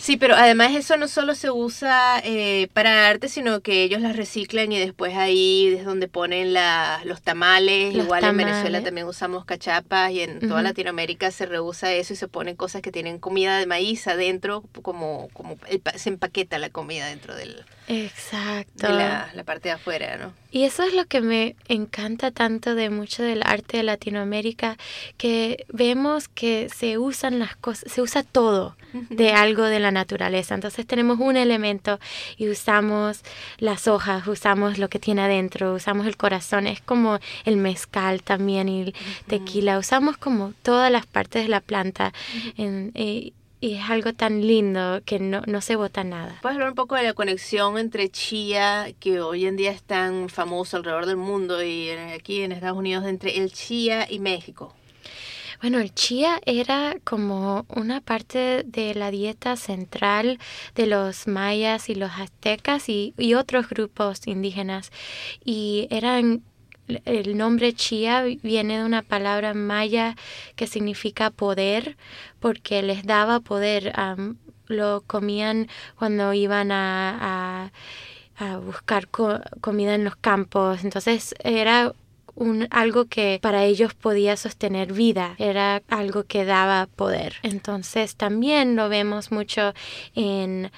Sí, 0.00 0.16
pero 0.16 0.34
además 0.34 0.74
eso 0.74 0.96
no 0.96 1.06
solo 1.06 1.34
se 1.34 1.50
usa 1.50 2.20
eh, 2.24 2.68
para 2.72 3.08
arte, 3.08 3.28
sino 3.28 3.60
que 3.60 3.82
ellos 3.82 4.00
las 4.00 4.16
reciclan 4.16 4.72
y 4.72 4.78
después 4.78 5.11
ahí 5.16 5.74
es 5.78 5.84
donde 5.84 6.08
ponen 6.08 6.52
la, 6.52 7.00
los 7.04 7.22
tamales. 7.22 7.94
Igual 7.94 8.24
en 8.24 8.36
Venezuela 8.36 8.82
también 8.82 9.06
usamos 9.06 9.44
cachapas 9.44 10.10
y 10.12 10.20
en 10.20 10.40
toda 10.48 10.62
Latinoamérica 10.62 11.30
se 11.30 11.46
reusa 11.46 11.62
usa 11.62 11.92
eso 11.92 12.12
y 12.12 12.16
se 12.16 12.28
ponen 12.28 12.56
cosas 12.56 12.82
que 12.82 12.92
tienen 12.92 13.18
comida 13.18 13.58
de 13.58 13.66
maíz 13.66 14.06
adentro, 14.06 14.64
como, 14.82 15.28
como 15.32 15.56
se 15.96 16.08
empaqueta 16.08 16.58
la 16.58 16.70
comida 16.70 17.06
dentro 17.06 17.34
del, 17.34 17.64
Exacto. 17.88 18.86
de 18.86 18.92
la, 18.92 19.30
la 19.34 19.44
parte 19.44 19.68
de 19.68 19.74
afuera, 19.74 20.16
¿no? 20.16 20.32
Y 20.50 20.64
eso 20.64 20.82
es 20.82 20.92
lo 20.94 21.06
que 21.06 21.20
me 21.22 21.56
encanta 21.68 22.30
tanto 22.30 22.74
de 22.74 22.90
mucho 22.90 23.22
del 23.22 23.42
arte 23.42 23.78
de 23.78 23.82
Latinoamérica, 23.84 24.76
que 25.16 25.64
vemos 25.72 26.28
que 26.28 26.68
se 26.68 26.98
usan 26.98 27.38
las 27.38 27.56
cosas, 27.56 27.90
se 27.90 28.02
usa 28.02 28.22
todo 28.22 28.76
de 29.08 29.32
algo 29.32 29.64
de 29.64 29.80
la 29.80 29.90
naturaleza. 29.90 30.54
Entonces 30.54 30.86
tenemos 30.86 31.18
un 31.18 31.38
elemento 31.38 31.98
y 32.36 32.50
usamos 32.50 33.22
las 33.58 33.88
hojas, 33.88 34.26
usamos 34.26 34.76
lo 34.78 34.88
que 34.90 34.98
tiene 34.98 35.22
adentro, 35.22 35.72
usamos 35.72 36.06
el 36.06 36.18
corazón, 36.18 36.66
es 36.66 36.82
como 36.82 37.18
el 37.46 37.56
mezcal 37.56 38.22
también 38.22 38.68
y 38.68 38.82
el 38.82 38.94
tequila, 39.28 39.78
usamos 39.78 40.18
como 40.18 40.52
todas 40.62 40.92
las 40.92 41.06
partes 41.06 41.44
de 41.44 41.48
la 41.48 41.60
planta. 41.60 42.12
en- 42.58 42.92
eh, 42.94 43.32
y 43.62 43.74
es 43.74 43.88
algo 43.88 44.12
tan 44.12 44.44
lindo 44.44 45.00
que 45.06 45.20
no, 45.20 45.40
no 45.46 45.60
se 45.60 45.76
bota 45.76 46.02
nada. 46.02 46.36
¿Puedes 46.42 46.56
hablar 46.56 46.70
un 46.70 46.74
poco 46.74 46.96
de 46.96 47.04
la 47.04 47.14
conexión 47.14 47.78
entre 47.78 48.10
chía, 48.10 48.88
que 48.98 49.20
hoy 49.20 49.46
en 49.46 49.56
día 49.56 49.70
es 49.70 49.84
tan 49.84 50.28
famoso 50.28 50.76
alrededor 50.76 51.06
del 51.06 51.16
mundo 51.16 51.62
y 51.62 51.90
aquí 51.90 52.42
en 52.42 52.50
Estados 52.50 52.76
Unidos, 52.76 53.06
entre 53.06 53.38
el 53.38 53.52
chía 53.52 54.08
y 54.10 54.18
México? 54.18 54.74
Bueno, 55.60 55.78
el 55.78 55.94
chía 55.94 56.40
era 56.44 56.96
como 57.04 57.64
una 57.68 58.00
parte 58.00 58.64
de 58.66 58.96
la 58.96 59.12
dieta 59.12 59.54
central 59.54 60.40
de 60.74 60.88
los 60.88 61.28
mayas 61.28 61.88
y 61.88 61.94
los 61.94 62.10
aztecas 62.10 62.88
y, 62.88 63.14
y 63.16 63.34
otros 63.34 63.68
grupos 63.68 64.26
indígenas. 64.26 64.90
Y 65.44 65.86
eran, 65.90 66.42
el 67.04 67.36
nombre 67.36 67.72
chía 67.74 68.22
viene 68.42 68.78
de 68.78 68.84
una 68.84 69.02
palabra 69.02 69.54
maya 69.54 70.16
que 70.56 70.66
significa 70.66 71.30
poder, 71.30 71.96
porque 72.40 72.82
les 72.82 73.04
daba 73.04 73.40
poder. 73.40 73.92
lo 74.68 75.02
comían 75.06 75.68
cuando 75.98 76.32
iban 76.32 76.72
a, 76.72 77.70
a- 78.38 78.56
buscar 78.58 79.08
co- 79.08 79.40
comida 79.60 79.94
en 79.94 80.04
los 80.04 80.16
campos. 80.16 80.84
Entonces 80.84 81.34
era 81.44 81.94
un, 82.34 82.66
algo 82.70 83.04
que 83.06 83.38
para 83.42 83.64
ellos 83.64 83.94
podía 83.94 84.36
sostener 84.36 84.92
vida, 84.92 85.34
era 85.38 85.82
algo 85.88 86.24
que 86.24 86.44
daba 86.44 86.86
poder. 86.86 87.34
Entonces 87.42 88.16
también 88.16 88.74
lo 88.76 88.88
vemos 88.88 89.30
mucho 89.30 89.74
en... 90.14 90.70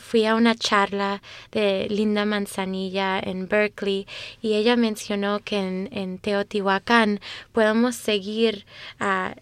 Fui 0.00 0.26
a 0.26 0.34
una 0.34 0.54
charla 0.54 1.22
de 1.52 1.86
Linda 1.90 2.24
Manzanilla 2.24 3.20
en 3.20 3.48
Berkeley 3.48 4.06
y 4.40 4.54
ella 4.54 4.76
mencionó 4.76 5.40
que 5.40 5.58
en, 5.58 6.18
Teotihuacán 6.18 7.20
podemos 7.52 7.94
seguir 7.96 8.66
a 8.98 9.36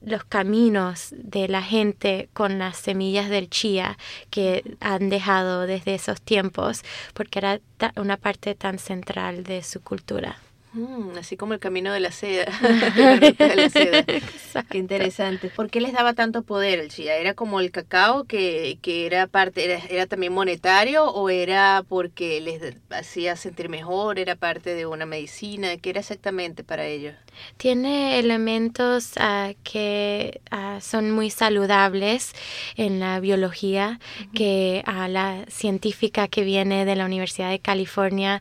los 0.00 0.24
caminos 0.24 1.08
de 1.16 1.48
la 1.48 1.62
gente 1.62 2.28
con 2.32 2.58
las 2.58 2.76
semillas 2.78 3.28
del 3.28 3.50
chía 3.50 3.98
que 4.30 4.76
han 4.80 5.10
dejado 5.10 5.66
desde 5.66 5.94
esos 5.94 6.22
tiempos, 6.22 6.82
porque 7.12 7.38
era 7.40 7.60
una 7.96 8.16
parte 8.16 8.54
tan 8.54 8.78
central 8.78 9.44
de 9.44 9.62
su 9.62 9.82
cultura. 9.82 10.38
Mm, 10.74 11.16
así 11.18 11.36
como 11.36 11.54
el 11.54 11.60
camino 11.60 11.92
de 11.92 12.00
la 12.00 12.10
seda, 12.10 12.46
la 12.60 13.16
ruta 13.16 13.46
de 13.46 13.56
la 13.56 13.70
seda. 13.70 14.04
Qué 14.70 14.78
interesante. 14.78 15.48
¿Por 15.48 15.70
qué 15.70 15.80
les 15.80 15.92
daba 15.92 16.14
tanto 16.14 16.42
poder 16.42 16.80
el 16.80 16.90
chía? 16.90 17.16
¿Era 17.16 17.34
como 17.34 17.60
el 17.60 17.70
cacao 17.70 18.24
que, 18.24 18.78
que 18.82 19.06
era 19.06 19.28
parte, 19.28 19.64
era, 19.64 19.78
era 19.88 20.06
también 20.06 20.32
monetario 20.32 21.04
o 21.04 21.30
era 21.30 21.84
porque 21.88 22.40
les 22.40 22.74
hacía 22.90 23.36
sentir 23.36 23.68
mejor, 23.68 24.18
era 24.18 24.34
parte 24.34 24.74
de 24.74 24.86
una 24.86 25.06
medicina? 25.06 25.76
¿Qué 25.76 25.90
era 25.90 26.00
exactamente 26.00 26.64
para 26.64 26.86
ellos? 26.86 27.14
Tiene 27.56 28.18
elementos 28.18 29.12
ah, 29.18 29.52
que 29.62 30.40
ah, 30.50 30.78
son 30.80 31.10
muy 31.10 31.30
saludables 31.30 32.32
en 32.76 33.00
la 33.00 33.20
biología, 33.20 34.00
que 34.34 34.82
ah, 34.86 35.08
la 35.08 35.44
científica 35.48 36.28
que 36.28 36.42
viene 36.42 36.84
de 36.84 36.96
la 36.96 37.04
Universidad 37.04 37.50
de 37.50 37.58
California 37.58 38.40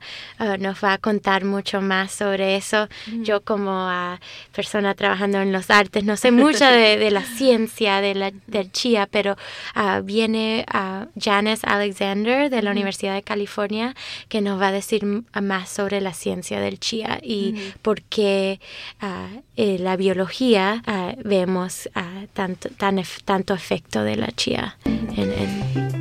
nos 0.60 0.84
va 0.84 0.94
a 0.94 0.98
contar 0.98 1.46
mucho 1.46 1.82
más 1.82 2.23
sobre 2.24 2.56
eso. 2.56 2.88
Yo 3.22 3.42
como 3.42 3.72
ah, 3.72 4.20
persona 4.56 4.94
trabajando 4.96 5.40
en 5.42 5.52
los 5.52 5.70
artes 5.70 6.04
no 6.04 6.16
sé 6.18 6.32
mucho 6.32 6.66
de, 6.66 6.98
de 6.98 7.12
la 7.12 7.22
ciencia 7.38 8.02
de 8.02 8.16
la, 8.16 8.32
del 8.48 8.72
chía, 8.72 9.08
pero 9.10 9.36
ah, 9.76 10.02
viene 10.04 10.66
ah, 10.72 11.08
Janice 11.20 11.66
Alexander 11.68 12.50
de 12.50 12.62
la 12.62 12.72
Universidad 12.72 13.14
de 13.16 13.24
California 13.24 13.96
que 14.30 14.42
nos 14.42 14.60
va 14.62 14.68
a 14.68 14.72
decir 14.72 15.04
más 15.42 15.70
sobre 15.70 16.00
la 16.02 16.14
ciencia 16.14 16.60
del 16.60 16.80
chía 16.80 17.20
y 17.22 17.56
por 17.82 18.02
qué 18.04 18.60
en 19.56 19.84
la 19.84 19.96
biología 19.98 20.82
vemos 21.24 21.90
tanto, 22.34 22.70
tan 22.78 22.98
ef- 22.98 23.22
tanto 23.26 23.54
efecto 23.54 24.04
de 24.04 24.16
la 24.16 24.32
chía 24.32 24.78
en, 24.86 25.10
en- 25.18 25.93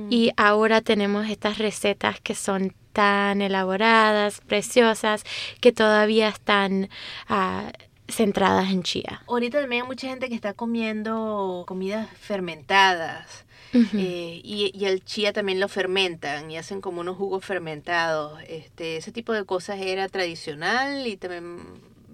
y 0.10 0.32
ahora 0.38 0.82
tenemos 0.82 1.28
estas 1.30 1.58
recetas 1.58 2.20
que 2.22 2.34
son 2.36 2.74
tan 2.94 3.42
elaboradas, 3.42 4.42
preciosas, 4.42 5.24
que 5.62 5.72
todavía 5.72 6.30
están 6.30 6.90
ah, 7.28 7.72
centradas 8.08 8.70
en 8.72 8.84
chía. 8.84 9.24
Ahorita 9.28 9.60
también 9.60 9.84
hay 9.84 9.88
mucha 9.88 10.08
gente 10.08 10.30
que 10.30 10.36
está 10.36 10.54
comiendo 10.54 11.64
comidas 11.68 12.08
fermentadas. 12.20 13.46
Eh, 13.74 14.42
y, 14.44 14.72
y 14.74 14.86
el 14.86 15.04
chía 15.04 15.34
también 15.34 15.60
lo 15.60 15.68
fermentan 15.68 16.50
y 16.50 16.58
hacen 16.58 16.82
como 16.82 17.02
unos 17.02 17.18
jugos 17.18 17.46
fermentados. 17.46 18.40
Este, 18.48 18.98
ese 18.98 19.12
tipo 19.12 19.34
de 19.34 19.46
cosas 19.46 19.80
era 19.80 20.08
tradicional 20.10 21.06
y 21.06 21.18
también 21.18 21.60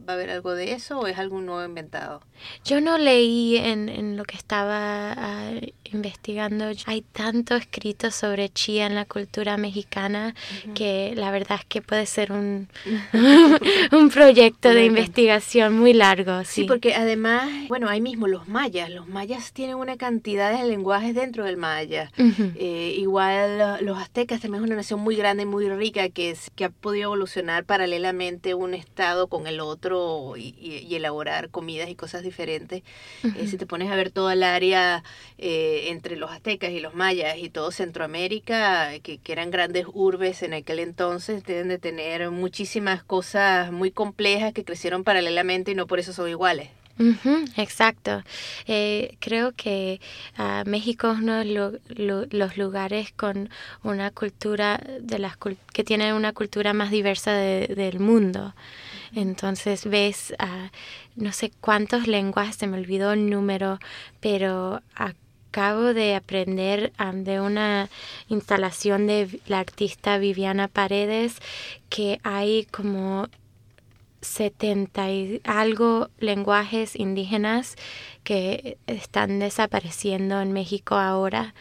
va 0.08 0.14
a 0.14 0.16
haber 0.16 0.30
algo 0.30 0.54
de 0.54 0.74
eso 0.74 1.00
o 1.00 1.08
es 1.08 1.18
algo 1.18 1.40
nuevo 1.42 1.64
inventado? 1.64 2.22
Yo 2.66 2.82
no 2.82 2.98
leí 2.98 3.58
en, 3.58 3.90
en 3.90 4.18
lo 4.18 4.26
que 4.26 4.36
estaba 4.36 5.14
ah, 5.14 5.52
investigando. 5.92 6.66
Hay 6.86 7.02
tanto 7.02 7.56
escrito 7.56 8.12
sobre 8.12 8.50
chía 8.50 8.86
en 8.86 8.96
la 8.96 9.06
cultura 9.06 9.58
mexicana 9.58 10.36
que 10.76 11.14
la 11.16 11.32
verdad 11.32 11.60
es 11.60 11.66
que 11.66 11.82
puede 11.82 12.06
ser 12.06 12.32
un, 12.32 12.68
un 13.92 14.10
proyecto 14.10 14.70
de 14.70 14.86
investigación 14.86 15.78
muy 15.78 15.94
largo. 15.94 16.44
Sí. 16.44 16.66
porque 16.66 16.94
además, 16.96 17.50
bueno, 17.68 17.90
ahí 17.90 18.02
mismo 18.02 18.28
los 18.28 18.48
mayas. 18.48 18.90
Los 18.90 19.08
mayas 19.08 19.54
tienen 19.54 19.76
una 19.76 19.98
cantidad 19.98 20.58
de 20.58 20.68
lenguajes 20.68 21.16
dentro 21.16 21.46
del 21.46 21.58
maya. 21.58 22.12
Eh, 22.18 22.96
igual 22.98 23.84
los 23.86 23.98
aztecas 23.98 24.42
también 24.42 24.64
es 24.64 24.68
una 24.68 24.78
nación 24.78 25.00
muy 25.00 25.16
grande 25.16 25.44
y 25.44 25.46
muy 25.46 25.70
rica 25.70 26.10
que, 26.10 26.36
que 26.56 26.66
ha 26.66 26.70
podido 26.70 27.06
evolucionar 27.06 27.66
paralelamente 27.66 28.54
un 28.54 28.74
estado 28.74 29.28
con 29.28 29.48
el 29.48 29.60
otro 29.60 29.93
y, 30.38 30.96
elaborar 30.96 31.50
comidas 31.50 31.90
y 31.90 31.96
cosas 31.96 32.24
diferentes. 32.24 32.84
Eh, 33.24 33.48
si 33.48 33.58
te 33.58 33.66
pones 33.66 33.92
a 33.92 33.96
ver 33.96 34.12
toda 34.12 34.34
el 34.34 34.44
área 34.44 35.04
eh, 35.38 35.86
entre 35.90 36.16
los 36.16 36.32
aztecas 36.32 36.72
y 36.72 36.80
los 36.80 36.94
mayas 36.94 37.38
y 37.38 37.50
todo 37.50 37.72
Centroamérica, 37.72 38.92
que, 39.02 39.18
que 39.18 39.32
eran 39.32 39.52
grandes 39.52 39.86
urbes 39.94 40.44
en 40.44 40.54
aquel 40.54 40.80
entonces, 40.80 41.44
deben 41.44 41.68
de 41.70 41.80
tener 41.80 42.30
muchísimas 42.32 43.04
cosas 43.04 43.72
muy 43.72 43.92
complejas 43.92 44.54
que 44.54 44.64
crecieron 44.64 45.04
paralelamente 45.04 45.72
y 45.72 45.76
no 45.76 45.88
por 45.88 46.00
eso 46.00 46.14
son 46.14 46.30
iguales 46.30 46.70
exacto. 47.58 48.24
Eh, 48.68 49.18
creo 49.20 49.54
que 49.54 50.00
uh, 50.38 50.68
México 50.70 51.12
es 51.12 51.20
uno 51.20 51.38
de 51.38 52.30
los 52.32 52.58
lugares 52.58 53.12
con 53.12 53.50
una 53.84 54.12
cultura 54.12 54.82
de 55.00 55.20
las 55.20 55.38
que 55.38 55.84
tiene 55.84 56.14
una 56.14 56.34
cultura 56.34 56.74
más 56.74 56.92
diversa 56.92 57.34
del 57.34 58.00
mundo. 58.00 58.54
Entonces 59.16 59.86
ves, 59.86 60.34
uh, 60.40 60.70
no 61.16 61.32
sé 61.32 61.52
cuántos 61.62 62.08
lenguajes, 62.08 62.56
se 62.56 62.68
me 62.68 62.78
olvidó 62.78 63.14
el 63.14 63.30
número, 63.30 63.80
pero 64.20 64.82
acabo 64.96 65.94
de 65.94 66.16
aprender 66.16 66.94
de 67.14 67.40
una 67.40 67.90
instalación 68.28 69.06
de 69.06 69.40
la 69.46 69.60
artista 69.60 70.18
Viviana 70.18 70.68
Paredes 70.68 71.38
que 71.90 72.20
hay 72.24 72.66
como 72.72 73.28
70 74.22 75.12
y 75.12 75.42
algo 75.44 76.10
lenguajes 76.18 76.96
indígenas 76.96 77.76
que 78.24 78.78
están 78.88 79.40
desapareciendo 79.40 80.42
en 80.42 80.54
México 80.54 80.96
ahora 80.96 81.54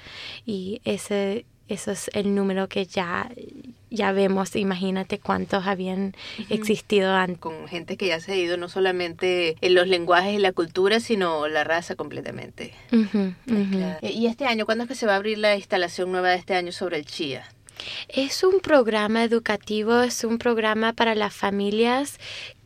y 0.47 0.80
ese 0.85 1.44
eso 1.72 1.90
es 1.90 2.10
el 2.14 2.34
número 2.34 2.68
que 2.68 2.86
ya 2.86 3.30
ya 3.92 4.12
vemos, 4.12 4.56
imagínate 4.56 5.18
cuántos 5.18 5.66
habían 5.66 6.14
existido 6.48 7.12
antes. 7.12 7.38
Con 7.38 7.68
gente 7.68 7.96
que 7.96 8.06
ya 8.06 8.20
se 8.20 8.32
ha 8.32 8.36
ido 8.36 8.56
no 8.56 8.68
solamente 8.68 9.56
en 9.60 9.74
los 9.74 9.86
lenguajes 9.86 10.34
y 10.34 10.38
la 10.38 10.52
cultura, 10.52 10.98
sino 10.98 11.46
la 11.46 11.62
raza 11.62 11.94
completamente. 11.94 12.72
Y 14.00 14.26
este 14.26 14.46
año, 14.46 14.64
¿cuándo 14.64 14.84
es 14.84 14.88
que 14.88 14.94
se 14.94 15.06
va 15.06 15.12
a 15.12 15.16
abrir 15.16 15.38
la 15.38 15.56
instalación 15.56 16.10
nueva 16.10 16.30
de 16.30 16.36
este 16.36 16.54
año 16.54 16.72
sobre 16.72 16.96
el 16.96 17.04
chía? 17.04 17.44
Es 18.08 18.44
un 18.44 18.60
programa 18.60 19.24
educativo, 19.24 20.00
es 20.00 20.24
un 20.24 20.38
programa 20.38 20.92
para 20.92 21.14
las 21.14 21.34
familias 21.34 22.18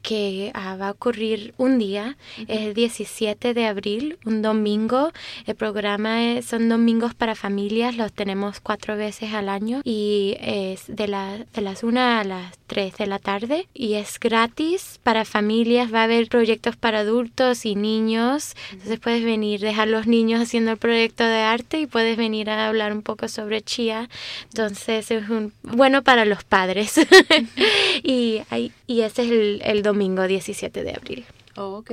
que 0.07 0.53
ah, 0.55 0.77
va 0.77 0.87
a 0.87 0.91
ocurrir 0.93 1.53
un 1.57 1.81
día, 1.81 2.17
el 2.47 2.75
17 2.75 3.55
de 3.55 3.67
abril, 3.67 4.19
un 4.25 4.41
domingo. 4.41 5.11
El 5.47 5.57
programa 5.57 6.41
son 6.43 6.69
domingos 6.69 7.13
para 7.15 7.35
familias, 7.35 7.97
los 7.97 8.13
tenemos 8.13 8.61
cuatro 8.61 8.97
veces 8.97 9.35
al 9.35 9.49
año 9.49 9.81
y 9.83 10.37
es 10.41 10.87
de, 10.87 11.09
de 11.53 11.61
las 11.61 11.83
1 11.83 12.01
a 12.01 12.23
las 12.23 12.57
3 12.69 12.97
de 12.99 13.07
la 13.09 13.19
tarde 13.19 13.67
y 13.75 13.95
es 13.95 14.21
gratis 14.21 15.01
para 15.03 15.25
familias. 15.25 15.93
Va 15.93 16.03
a 16.03 16.05
haber 16.05 16.29
proyectos 16.29 16.77
para 16.77 17.01
adultos 17.01 17.67
y 17.67 17.75
niños. 17.75 18.55
Entonces 18.71 19.01
puedes 19.01 19.25
venir, 19.25 19.59
dejar 19.59 19.89
los 19.89 20.07
niños 20.07 20.41
haciendo 20.41 20.71
el 20.71 20.77
proyecto 20.77 21.25
de 21.25 21.41
arte 21.41 21.81
y 21.81 21.87
puedes 21.87 22.17
venir 22.17 22.49
a 22.49 22.69
hablar 22.69 22.93
un 22.93 23.03
poco 23.03 23.27
sobre 23.27 23.61
chía. 23.61 24.09
Entonces 24.51 25.11
es 25.11 25.29
un, 25.29 25.53
bueno 25.65 26.05
para 26.05 26.25
los 26.25 26.45
padres. 26.45 26.95
y, 28.05 28.43
y 28.87 29.01
ese 29.01 29.23
es 29.25 29.31
el, 29.33 29.63
el 29.65 29.83
domingo 29.83 29.96
domingo 29.97 30.27
17 30.27 30.85
de 30.85 30.93
abril. 30.93 31.25
Oh, 31.57 31.79
ok. 31.79 31.91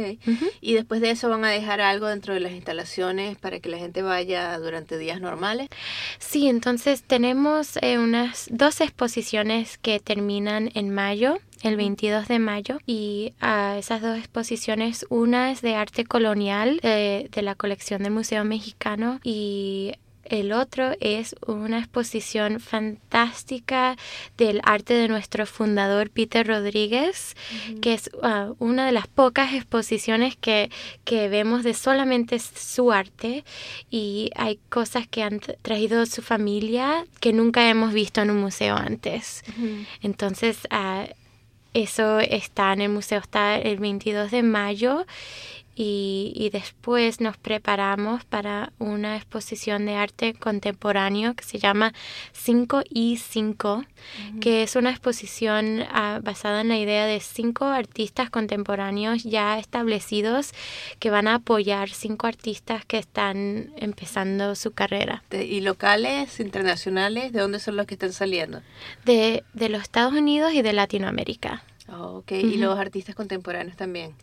Y 0.59 0.73
después 0.73 0.99
de 0.99 1.11
eso 1.11 1.29
van 1.29 1.45
a 1.45 1.49
dejar 1.49 1.79
algo 1.79 2.07
dentro 2.07 2.33
de 2.33 2.41
las 2.41 2.51
instalaciones 2.51 3.37
para 3.37 3.61
que 3.61 3.69
la 3.69 3.77
gente 3.77 4.01
vaya 4.01 4.59
durante 4.59 4.97
días 4.97 5.21
normales. 5.21 5.69
Sí, 6.19 6.49
entonces 6.49 7.03
tenemos 7.03 7.77
eh, 7.81 7.97
unas 7.97 8.47
dos 8.51 8.81
exposiciones 8.81 9.77
que 9.77 10.01
terminan 10.01 10.69
en 10.73 10.93
mayo 10.93 11.39
el 11.61 11.77
22 11.77 12.27
de 12.27 12.39
mayo 12.39 12.79
y 12.85 13.33
a 13.39 13.77
esas 13.77 14.01
dos 14.01 14.17
exposiciones 14.17 15.05
una 15.07 15.49
es 15.49 15.61
de 15.61 15.75
arte 15.75 16.03
colonial 16.03 16.81
eh, 16.83 17.29
de 17.31 17.41
la 17.41 17.55
colección 17.55 18.03
del 18.03 18.11
Museo 18.11 18.43
Mexicano 18.43 19.21
y 19.23 19.93
el 20.33 20.51
otro 20.51 20.93
es 20.99 21.35
una 21.45 21.77
exposición 21.77 22.59
fantástica 22.59 23.95
del 24.35 24.61
arte 24.63 24.95
de 24.95 25.07
nuestro 25.07 25.45
fundador 25.45 26.09
Peter 26.09 26.47
Rodríguez, 26.47 27.35
que 27.81 27.93
es 27.93 28.09
ah, 28.23 28.53
una 28.57 28.87
de 28.87 28.93
las 28.93 29.05
pocas 29.05 29.53
exposiciones 29.53 30.35
que, 30.35 30.71
que, 31.03 31.29
vemos 31.29 31.63
de 31.63 31.75
solamente 31.75 32.39
su 32.39 32.91
arte. 32.91 33.45
Y 33.91 34.31
hay 34.35 34.59
cosas 34.69 35.07
que 35.07 35.21
han 35.21 35.39
traído 35.61 36.03
su 36.07 36.23
familia 36.23 37.05
que 37.19 37.31
nunca 37.31 37.69
hemos 37.69 37.93
visto 37.93 38.21
en 38.21 38.31
un 38.31 38.41
museo 38.41 38.75
antes. 38.75 39.43
Entonces, 40.01 40.67
uh, 40.71 41.13
eso 41.75 42.19
está 42.19 42.73
en 42.73 42.81
el 42.81 42.89
museo, 42.89 43.19
está 43.19 43.55
el 43.57 43.77
22 43.77 44.31
de 44.31 44.41
mayo 44.41 45.05
y, 45.75 46.49
después 46.53 47.19
nos 47.19 47.37
preparamos 47.37 48.25
para 48.25 48.71
una 48.77 49.15
exposición 49.15 49.85
de 49.85 49.95
arte 49.95 50.33
contemporáneo 50.33 51.33
que 51.33 51.43
se 51.43 51.57
llama 51.57 51.93
5 52.33 52.83
y 52.89 53.17
5, 53.17 53.83
que 54.39 54.63
es 54.63 54.75
una 54.75 54.91
exposición 54.91 55.83
ah, 55.91 56.19
basada 56.21 56.61
en 56.61 56.67
la 56.67 56.77
idea 56.77 57.07
de 57.07 57.19
cinco 57.19 57.65
artistas 57.65 58.29
contemporáneos 58.29 59.23
ya 59.23 59.57
establecidos 59.57 60.51
que 60.99 61.09
van 61.09 61.27
a 61.27 61.35
apoyar 61.35 61.89
cinco 61.89 62.27
artistas 62.27 62.85
que 62.85 62.99
están 62.99 63.71
empezando 63.77 64.55
su 64.55 64.71
carrera. 64.71 65.23
¿Y 65.31 65.61
locales, 65.61 66.39
internacionales? 66.39 67.31
¿De 67.33 67.39
dónde 67.39 67.59
son 67.59 67.77
los 67.77 67.87
que 67.87 67.95
están 67.95 68.13
saliendo? 68.13 68.61
De, 69.05 69.43
de 69.53 69.69
los 69.69 69.81
Estados 69.81 70.13
Unidos 70.13 70.53
y 70.53 70.61
de 70.61 70.73
Latinoamérica. 70.73 71.63
Oh, 71.89 72.23
¿Y 72.29 72.57
los 72.57 72.79
artistas 72.79 73.15
contemporáneos 73.15 73.75
también? 73.75 74.13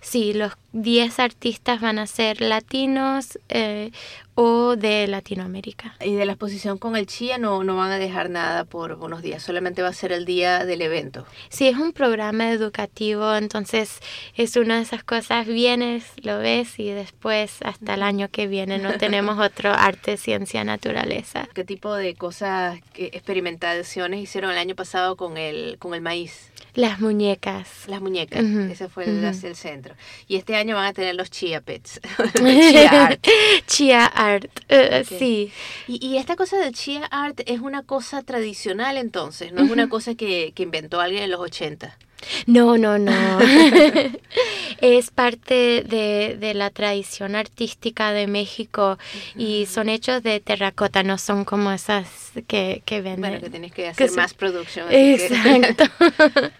Sí, 0.00 0.32
los 0.32 0.52
10 0.72 1.18
artistas 1.18 1.80
van 1.80 1.98
a 1.98 2.06
ser 2.06 2.40
latinos 2.40 3.38
eh, 3.48 3.90
o 4.34 4.76
de 4.76 5.08
Latinoamérica. 5.08 5.96
Y 6.00 6.14
de 6.14 6.24
la 6.24 6.32
exposición 6.32 6.78
con 6.78 6.94
el 6.94 7.06
Chía 7.06 7.38
no, 7.38 7.64
no 7.64 7.74
van 7.74 7.90
a 7.90 7.98
dejar 7.98 8.30
nada 8.30 8.64
por 8.64 8.92
unos 8.92 9.22
días, 9.22 9.42
solamente 9.42 9.82
va 9.82 9.88
a 9.88 9.92
ser 9.92 10.12
el 10.12 10.24
día 10.24 10.64
del 10.64 10.82
evento. 10.82 11.26
Sí, 11.48 11.66
es 11.66 11.76
un 11.76 11.92
programa 11.92 12.52
educativo, 12.52 13.34
entonces 13.34 13.98
es 14.36 14.54
una 14.54 14.76
de 14.76 14.82
esas 14.82 15.02
cosas, 15.02 15.46
vienes, 15.48 16.04
lo 16.22 16.38
ves 16.38 16.78
y 16.78 16.90
después 16.90 17.56
hasta 17.62 17.94
el 17.94 18.04
año 18.04 18.28
que 18.28 18.46
viene 18.46 18.78
no 18.78 18.96
tenemos 18.96 19.38
otro 19.44 19.72
arte, 19.72 20.16
ciencia, 20.16 20.62
naturaleza. 20.62 21.48
¿Qué 21.54 21.64
tipo 21.64 21.94
de 21.94 22.14
cosas, 22.14 22.78
experimentaciones 22.94 24.20
hicieron 24.20 24.52
el 24.52 24.58
año 24.58 24.76
pasado 24.76 25.16
con 25.16 25.36
el, 25.36 25.76
con 25.80 25.94
el 25.94 26.00
maíz? 26.00 26.47
Las 26.78 27.00
muñecas. 27.00 27.88
Las 27.88 28.00
muñecas, 28.00 28.44
ese 28.44 28.88
fue 28.88 29.02
el, 29.06 29.24
el, 29.24 29.56
centro. 29.56 29.96
Y 30.28 30.36
este 30.36 30.54
año 30.54 30.76
van 30.76 30.86
a 30.86 30.92
tener 30.92 31.16
los 31.16 31.28
Chia 31.28 31.60
Pets. 31.60 32.00
chia 32.36 33.06
Art. 33.06 33.26
Chia 33.66 34.06
Art, 34.06 34.48
eh, 34.68 35.02
sí. 35.04 35.50
Y, 35.88 36.06
y, 36.06 36.18
esta 36.18 36.36
cosa 36.36 36.56
del 36.56 36.72
Chia 36.72 37.04
Art 37.06 37.40
es 37.46 37.58
una 37.58 37.82
cosa 37.82 38.22
tradicional 38.22 38.96
entonces, 38.96 39.52
no 39.52 39.64
es 39.64 39.72
una 39.72 39.88
cosa 39.88 40.14
que, 40.14 40.52
que 40.54 40.62
inventó 40.62 41.00
alguien 41.00 41.24
en 41.24 41.32
los 41.32 41.40
80. 41.40 41.98
No, 42.46 42.76
no, 42.76 42.98
no. 42.98 43.38
es 44.80 45.10
parte 45.10 45.84
de, 45.86 46.36
de, 46.38 46.54
la 46.54 46.70
tradición 46.70 47.34
artística 47.34 48.12
de 48.12 48.26
México 48.26 48.98
y 49.36 49.66
son 49.66 49.88
hechos 49.88 50.22
de 50.22 50.40
terracota, 50.40 51.02
no 51.02 51.18
son 51.18 51.44
como 51.44 51.70
esas 51.72 52.32
que, 52.46 52.82
que 52.84 53.00
venden. 53.00 53.20
Bueno, 53.20 53.40
que 53.40 53.50
tienes 53.50 53.72
que 53.72 53.88
hacer 53.88 54.10
más 54.12 54.34
producción. 54.34 54.86
Exacto. 54.90 55.84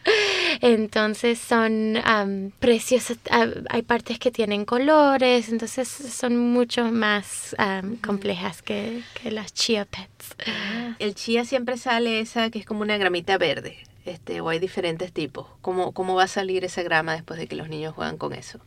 entonces 0.60 1.38
son 1.38 2.52
precios, 2.58 3.12
hay 3.68 3.82
partes 3.82 4.18
que 4.18 4.30
tienen 4.30 4.64
colores, 4.64 5.48
entonces 5.48 5.88
son 5.88 6.36
mucho 6.36 6.90
más 6.90 7.56
complejas 8.04 8.62
que, 8.62 9.02
que, 9.20 9.30
las 9.30 9.52
chia 9.52 9.84
pets. 9.84 10.36
Ah, 10.46 10.94
el 10.98 11.14
chia 11.14 11.44
siempre 11.44 11.76
sale 11.76 12.20
esa 12.20 12.50
que 12.50 12.60
es 12.60 12.66
como 12.66 12.82
una 12.82 12.96
gramita 12.96 13.38
verde 13.38 13.87
este, 14.08 14.40
o 14.40 14.48
hay 14.48 14.58
diferentes 14.58 15.12
tipos. 15.12 15.46
¿Cómo, 15.60 15.92
¿Cómo 15.92 16.14
va 16.14 16.24
a 16.24 16.28
salir 16.28 16.64
esa 16.64 16.82
grama 16.82 17.12
después 17.12 17.38
de 17.38 17.46
que 17.46 17.56
los 17.56 17.68
niños 17.68 17.94
juegan 17.94 18.18
con 18.18 18.32
eso? 18.32 18.60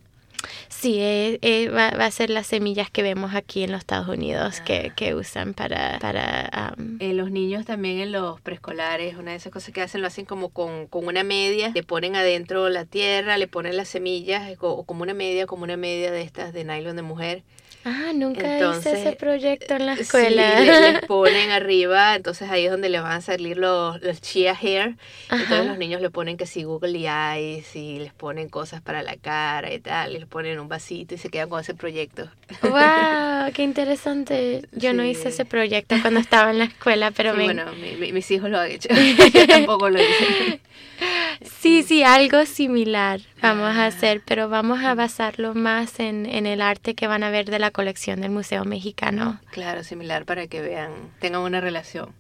Sí, 0.70 0.98
eh, 1.00 1.38
eh, 1.42 1.70
va, 1.70 1.92
va, 1.92 2.06
a 2.06 2.12
ser 2.12 2.30
las 2.30 2.48
semillas 2.48 2.90
que 2.90 3.04
vemos 3.04 3.36
aquí 3.36 3.64
en 3.64 3.72
los 3.72 3.80
Estados 3.80 4.08
Unidos 4.08 4.62
que, 4.62 4.88
Ah. 4.92 4.96
que, 4.96 5.14
usan 5.16 5.54
para... 5.54 6.00
para 6.00 6.74
um, 6.78 6.98
eh, 7.00 7.14
los 7.14 7.30
niños 7.32 7.66
también 7.66 8.00
en 8.00 8.12
los 8.12 8.42
preescolares, 8.42 9.16
una 9.18 9.32
de 9.32 9.38
esas 9.38 9.52
cosas 9.52 9.74
que 9.74 9.82
hacen 9.82 10.02
lo 10.02 10.08
hacen 10.08 10.26
como 10.26 10.50
con, 10.50 10.88
con 10.88 11.06
una 11.08 11.24
media, 11.24 11.72
le 11.74 11.84
ponen 11.84 12.16
adentro 12.16 12.70
la 12.70 12.86
tierra, 12.86 13.38
le 13.38 13.48
ponen 13.48 13.78
las 13.78 13.88
semillas 13.90 14.52
o, 14.60 14.84
como 14.86 15.04
una 15.04 15.14
media, 15.14 15.46
como 15.46 15.64
una 15.64 15.78
media 15.78 16.12
de 16.12 16.22
estas 16.22 16.54
de 16.54 16.64
nylon 16.64 16.96
de 16.96 17.02
mujer. 17.04 17.44
Ah, 17.84 18.12
nunca 18.14 18.60
Entonces, 18.60 18.94
hice 18.94 19.02
ese 19.10 19.16
proyecto 19.16 19.74
en 19.74 19.88
la 19.88 19.96
Sí, 19.96 20.02
escuela. 20.04 20.60
le- 20.60 20.92
les 20.94 21.02
ponen 21.08 21.50
arriba, 21.50 22.16
entonces 22.16 22.48
ahí 22.52 22.66
es 22.66 22.72
donde 22.72 22.90
le 22.90 23.00
van 23.00 23.14
a 23.14 23.22
salir 23.22 23.58
los, 23.58 24.00
los 24.04 24.22
chia 24.22 24.54
hair. 24.54 24.98
Ajá. 25.30 25.42
Entonces 25.42 25.66
los 25.66 25.78
niños 25.80 26.00
le 26.00 26.12
ponen 26.12 26.38
que 26.38 26.46
si 26.46 26.64
Google 26.64 27.00
Eyes 27.10 27.76
y 27.76 27.98
les 27.98 28.14
ponen 28.14 28.50
cosas 28.50 28.82
para 28.82 29.02
la 29.02 29.18
cara 29.18 29.74
y 29.74 29.80
tal, 29.80 30.16
y 30.16 30.20
les 30.20 30.28
ponen 30.32 30.60
un 30.60 30.68
vasito 30.68 31.14
y 31.14 31.18
se 31.20 31.30
quedan 31.30 31.50
con 31.50 31.60
ese 31.62 31.76
proyecto. 31.76 32.28
¡Wow! 32.64 32.72
¡Qué 33.54 33.62
interesante! 33.64 34.66
Yo 34.72 34.94
no 34.94 35.04
hice 35.06 35.24
Sí. 35.24 35.28
ese 35.30 35.46
proyecto 35.46 35.96
cuando 36.02 36.20
estaba 36.20 36.50
en 36.50 36.58
la 36.58 36.64
escuela, 36.66 37.12
pero 37.12 37.34
Sí, 37.34 37.38
me... 37.38 37.44
bueno, 37.46 37.66
mi- 37.74 37.96
mi- 37.98 38.12
mis 38.14 38.32
hijos 38.32 38.50
lo 38.50 38.60
han 38.60 38.72
hecho. 38.72 38.90
Yo 39.34 39.46
tampoco 39.48 39.90
lo 39.90 40.00
hice. 40.02 40.60
Sí, 41.60 41.84
sí, 41.84 42.04
algo 42.04 42.46
similar 42.46 43.22
vamos 43.42 43.72
Ah. 43.76 43.84
a 43.84 43.86
hacer, 43.88 44.22
pero 44.26 44.50
vamos 44.50 44.84
a 44.84 44.94
basarlo 44.94 45.54
más 45.56 46.00
en, 46.00 46.26
en 46.28 46.46
el 46.46 46.62
arte 46.62 46.94
que 46.94 47.08
van 47.08 47.24
a 47.24 47.32
ver 47.32 47.50
de 47.50 47.58
la 47.60 47.72
colección 47.72 48.22
del 48.22 48.30
Museo 48.32 48.64
Mexicano. 48.66 49.40
Claro, 49.52 49.84
similar 49.84 50.26
para 50.26 50.46
que 50.48 50.62
vean, 50.62 50.92
tengan 51.20 51.42
una 51.42 51.60
relación. 51.62 52.14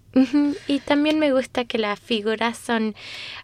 Y 0.67 0.79
también 0.79 1.19
me 1.19 1.31
gusta 1.31 1.63
que 1.65 1.77
las 1.77 1.97
figuras 1.99 2.57
son 2.57 2.95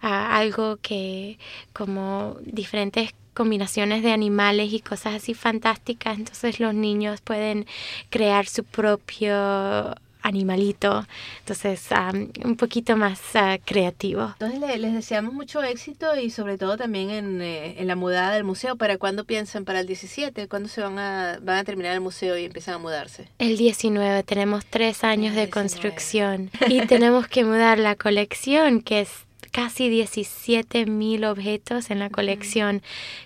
ah, 0.01 0.35
algo 0.37 0.77
que 0.81 1.37
como 1.71 2.35
diferentes 2.41 3.11
combinaciones 3.37 4.01
de 4.03 4.11
animales 4.11 4.73
y 4.73 4.79
cosas 4.81 5.13
así 5.15 5.33
fantásticas, 5.33 6.17
entonces 6.17 6.59
los 6.59 6.73
niños 6.73 7.21
pueden 7.21 7.65
crear 8.09 8.47
su 8.47 8.63
propio 8.63 9.95
animalito, 10.23 11.05
entonces 11.39 11.89
am, 11.91 12.29
un 12.43 12.57
poquito 12.57 12.97
más 12.97 13.19
ah, 13.35 13.57
creativo. 13.63 14.33
Entonces 14.39 14.59
le- 14.59 14.77
les 14.77 14.93
deseamos 14.93 15.33
mucho 15.33 15.63
éxito 15.63 16.19
y 16.19 16.31
sobre 16.31 16.57
todo 16.57 16.75
también 16.75 17.09
en, 17.11 17.41
eh, 17.41 17.75
en 17.79 17.87
la 17.87 17.95
mudada 17.95 18.33
del 18.33 18.43
museo. 18.43 18.75
¿Para 18.75 18.97
cuándo 18.97 19.23
piensan? 19.23 19.63
¿Para 19.63 19.79
el 19.79 19.87
17? 19.87 20.49
¿Cuándo 20.49 20.67
se 20.67 20.81
van 20.81 20.99
a, 20.99 21.39
van 21.41 21.59
a 21.59 21.63
terminar 21.63 21.93
el 21.93 22.01
museo 22.01 22.37
y 22.37 22.43
empiezan 22.43 22.73
a 22.75 22.77
mudarse? 22.79 23.29
El 23.39 23.55
19 23.57 24.23
tenemos 24.23 24.65
tres 24.65 25.05
años 25.05 25.33
de 25.33 25.45
19. 25.45 25.49
construcción 25.51 26.51
y 26.67 26.85
tenemos 26.87 27.27
que 27.29 27.45
mudar 27.45 27.79
la 27.79 27.95
colección, 27.95 28.81
que 28.81 29.01
es 29.01 29.09
casi 29.57 29.89
17 29.89 30.85
mil 30.85 31.25
objetos 31.25 31.89
en 31.89 31.97
la 31.97 32.11
colección 32.11 32.83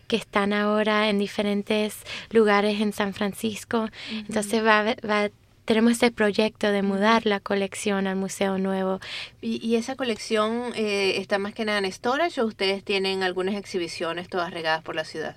que 0.08 0.15
están 0.15 0.54
ahora 0.54 1.10
en 1.10 1.20
diferentes 1.20 1.98
lugares 2.30 2.80
en 2.80 2.94
San 2.94 3.13
Francisco. 3.13 3.89
Entonces 4.12 4.63
va, 4.63 4.78
a 4.78 4.80
haber- 4.80 5.02
va, 5.06 5.30
tenemos 5.65 5.91
este 5.91 6.10
proyecto 6.10 6.72
de 6.72 6.84
mudar 6.84 7.26
la 7.26 7.41
colección 7.41 8.08
al 8.08 8.15
Museo 8.15 8.58
Nuevo. 8.58 9.02
¿Y, 9.41 9.60
y 9.67 9.76
esa 9.76 9.96
colección 9.98 10.72
eh, 10.74 11.17
está 11.17 11.38
más 11.38 11.54
que 11.54 11.65
nada 11.65 11.80
en 11.80 11.91
storage 11.91 12.39
o 12.39 12.46
ustedes 12.46 12.82
tienen 12.86 13.24
algunas 13.24 13.56
exhibiciones 13.56 14.30
todas 14.30 14.52
regadas 14.52 14.82
por 14.84 14.96
la 14.96 15.04
ciudad? 15.04 15.36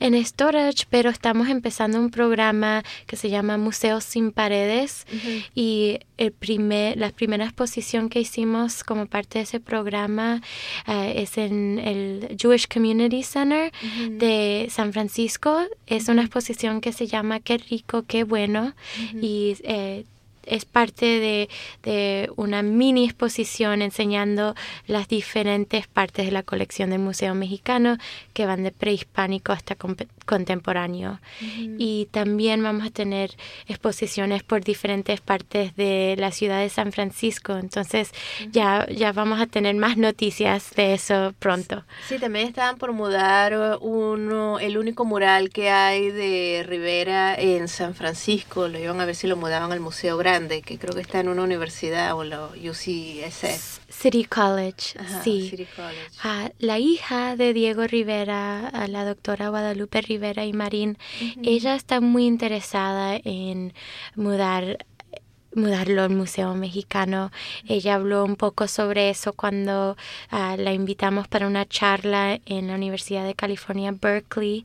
En 0.00 0.14
Storage, 0.24 0.84
pero 0.90 1.10
estamos 1.10 1.48
empezando 1.48 1.98
un 1.98 2.10
programa 2.10 2.82
que 3.06 3.16
se 3.16 3.30
llama 3.30 3.56
Museos 3.58 4.04
sin 4.04 4.32
Paredes. 4.32 5.06
Y 5.54 5.98
el 6.18 6.32
primer, 6.32 6.96
la 6.96 7.10
primera 7.10 7.44
exposición 7.44 8.08
que 8.08 8.20
hicimos 8.20 8.84
como 8.84 9.06
parte 9.06 9.38
de 9.38 9.44
ese 9.44 9.60
programa 9.60 10.40
eh, 10.86 11.14
es 11.16 11.38
en 11.38 11.78
el 11.78 12.36
Jewish 12.38 12.68
Community 12.68 13.22
Center 13.22 13.72
de 14.10 14.68
San 14.70 14.92
Francisco. 14.92 15.58
Es 15.86 16.08
una 16.08 16.22
exposición 16.22 16.80
que 16.80 16.92
se 16.92 17.06
llama 17.06 17.40
Qué 17.40 17.58
rico, 17.58 18.04
qué 18.06 18.24
bueno. 18.24 18.74
Y 19.20 19.56
eh, 19.64 20.04
es 20.46 20.64
parte 20.64 21.06
de, 21.06 21.48
de 21.82 22.30
una 22.36 22.62
mini 22.62 23.04
exposición 23.04 23.82
enseñando 23.82 24.54
las 24.86 25.08
diferentes 25.08 25.86
partes 25.86 26.26
de 26.26 26.32
la 26.32 26.42
colección 26.42 26.90
del 26.90 26.98
Museo 27.00 27.34
Mexicano 27.34 27.98
que 28.32 28.46
van 28.46 28.62
de 28.62 28.72
prehispánico 28.72 29.52
hasta 29.52 29.76
contemporáneo. 30.24 31.20
Y 31.40 32.08
también 32.10 32.62
vamos 32.62 32.86
a 32.86 32.90
tener 32.90 33.32
exposiciones 33.66 34.42
por 34.42 34.62
diferentes 34.62 35.20
partes 35.20 35.74
de 35.76 36.16
la 36.18 36.30
ciudad 36.30 36.60
de 36.60 36.68
San 36.68 36.92
Francisco. 36.92 37.56
Entonces 37.56 38.12
ya, 38.50 38.86
ya 38.88 39.12
vamos 39.12 39.40
a 39.40 39.46
tener 39.46 39.74
más 39.74 39.96
noticias 39.96 40.70
de 40.74 40.94
eso 40.94 41.34
pronto. 41.38 41.84
Sí, 42.08 42.18
también 42.18 42.48
estaban 42.48 42.76
por 42.78 42.92
mudar 42.92 43.52
eh, 43.52 43.76
uno, 43.80 44.58
el 44.58 44.78
único 44.78 45.04
mural 45.04 45.50
que 45.50 45.70
hay 45.70 46.10
de 46.10 46.64
Rivera 46.66 47.34
en 47.34 47.68
San 47.68 47.94
Francisco. 47.94 48.68
Lo 48.68 48.78
iban 48.78 49.00
a 49.00 49.04
ver 49.04 49.14
si 49.14 49.26
lo 49.26 49.36
mudaban 49.36 49.72
al 49.72 49.80
Museo 49.80 50.16
Grande, 50.16 50.31
que 50.40 50.78
creo 50.78 50.94
que 50.94 51.02
está 51.02 51.20
en 51.20 51.28
una 51.28 51.42
universidad 51.42 52.14
o 52.14 52.24
la 52.24 52.46
UCSF. 52.46 53.80
City 53.88 54.24
College, 54.24 54.98
Ajá, 54.98 55.22
sí. 55.22 55.50
City 55.50 55.66
College. 55.76 56.00
Ah, 56.22 56.50
la 56.58 56.78
hija 56.78 57.36
de 57.36 57.52
Diego 57.52 57.86
Rivera, 57.86 58.68
a 58.68 58.88
la 58.88 59.04
doctora 59.04 59.50
Guadalupe 59.50 60.00
Rivera 60.00 60.46
y 60.46 60.54
Marín, 60.54 60.96
ella 61.42 61.74
está 61.74 62.00
muy 62.00 62.24
interesada 62.24 63.20
en 63.22 63.74
mudar 64.16 64.78
mudarlo 65.54 66.02
al 66.02 66.10
Museo 66.10 66.54
Mexicano. 66.54 67.30
Ella 67.68 67.96
habló 67.96 68.24
un 68.24 68.36
poco 68.36 68.68
sobre 68.68 69.10
eso 69.10 69.32
cuando 69.34 69.96
ah, 70.30 70.56
la 70.58 70.72
invitamos 70.72 71.28
para 71.28 71.46
una 71.46 71.66
charla 71.66 72.40
en 72.46 72.68
la 72.68 72.74
Universidad 72.74 73.26
de 73.26 73.34
California, 73.34 73.92
Berkeley. 73.92 74.64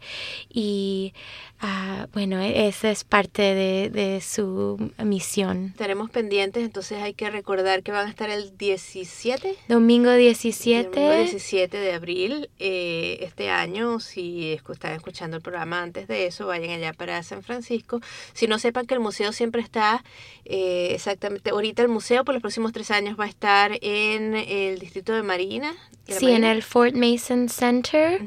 Y 0.49 1.13
ah, 1.59 2.07
bueno, 2.13 2.39
e- 2.39 2.67
esa 2.67 2.89
es 2.91 3.03
parte 3.03 3.41
de, 3.41 3.89
de 3.89 4.21
su 4.21 4.91
misión. 5.03 5.67
Estaremos 5.67 6.09
pendientes, 6.09 6.63
entonces 6.63 7.01
hay 7.01 7.13
que 7.13 7.29
recordar 7.29 7.83
que 7.83 7.91
van 7.91 8.07
a 8.07 8.09
estar 8.09 8.29
el 8.29 8.57
17 8.57 9.55
Domingo 9.67 10.11
El 10.11 10.19
17. 10.19 11.23
17 11.23 11.77
de 11.77 11.93
abril 11.93 12.49
eh, 12.59 13.19
este 13.21 13.49
año, 13.49 13.99
si 13.99 14.59
están 14.69 14.93
escuchando 14.93 15.37
el 15.37 15.43
programa 15.43 15.81
antes 15.81 16.07
de 16.07 16.27
eso, 16.27 16.47
vayan 16.47 16.71
allá 16.71 16.93
para 16.93 17.21
San 17.23 17.43
Francisco. 17.43 18.01
Si 18.33 18.47
no 18.47 18.59
sepan 18.59 18.85
que 18.85 18.93
el 18.93 18.99
museo 18.99 19.31
siempre 19.31 19.61
está 19.61 20.03
eh, 20.45 20.89
exactamente, 20.91 21.49
ahorita 21.49 21.81
el 21.81 21.89
museo 21.89 22.23
por 22.23 22.33
los 22.35 22.41
próximos 22.41 22.71
tres 22.71 22.91
años 22.91 23.19
va 23.19 23.25
a 23.25 23.29
estar 23.29 23.71
en 23.81 24.35
el 24.35 24.79
distrito 24.79 25.13
de 25.13 25.23
Marina. 25.23 25.75
¿De 26.07 26.13
la 26.13 26.19
Sí, 26.19 26.31
en 26.31 26.43
el 26.43 26.63
Fort 26.63 26.95
Mason 26.95 27.49
Center, 27.49 28.21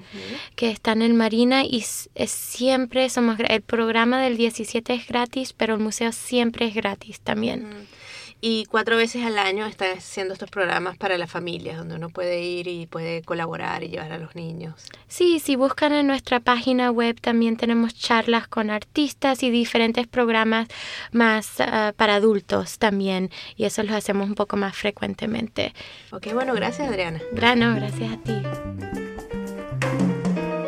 que 0.55 0.71
están 0.71 1.03
en 1.03 1.17
Marina, 1.17 1.65
y 1.65 1.79
es 1.79 2.31
siempre 2.31 3.09
somos, 3.11 3.39
el 3.41 3.63
programa 3.63 4.21
del 4.21 4.37
17 4.37 4.93
es 4.95 5.07
gratis, 5.07 5.53
pero 5.53 5.75
el 5.75 5.81
museo 5.81 6.13
siempre 6.13 6.67
es 6.67 6.75
gratis 6.75 7.21
también. 7.21 7.67
Y 8.43 8.65
cuatro 8.67 8.97
veces 8.97 9.25
al 9.25 9.39
año 9.39 9.67
están 9.67 9.99
haciendo 9.99 10.33
estos 10.33 10.51
programas 10.51 10.97
para 10.97 11.19
las 11.19 11.31
familias, 11.31 11.77
donde 11.77 11.97
uno 11.97 12.09
puede 12.09 12.41
ir 12.41 12.69
y 12.69 12.87
puede 12.87 13.23
colaborar 13.23 13.83
y 13.83 13.89
llevar 13.89 14.13
a 14.13 14.19
los 14.19 14.35
niños. 14.35 14.87
Sí, 15.09 15.41
si 15.41 15.57
buscan 15.57 15.93
en 15.93 16.07
nuestra 16.07 16.41
página 16.41 16.91
web 16.91 17.21
también 17.21 17.57
tenemos 17.57 17.95
charlas 17.95 18.49
con 18.49 18.71
artistas 18.71 19.43
y 19.43 19.51
diferentes 19.51 20.07
programas 20.07 20.69
más 21.13 21.61
ah, 21.61 21.93
para 21.97 22.15
adultos 22.15 22.79
también, 22.79 23.31
y 23.57 23.65
eso 23.65 23.83
lo 23.83 23.95
hacemos 23.95 24.29
un 24.29 24.35
poco 24.35 24.57
más 24.57 24.75
frecuentemente. 24.75 25.75
Ok, 26.11 26.33
bueno, 26.33 26.55
gracias 26.55 26.89
Adriana. 26.89 27.21
Grano, 27.33 27.75
gracias 27.75 28.13
a 28.13 28.17
ti. 28.23 28.43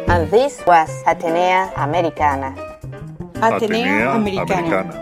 And 0.08 0.30
this 0.30 0.61
was 0.66 0.90
Atenea 1.06 1.72
Americana. 1.76 2.54
Atenea 3.40 4.12
Americana. 4.12 5.01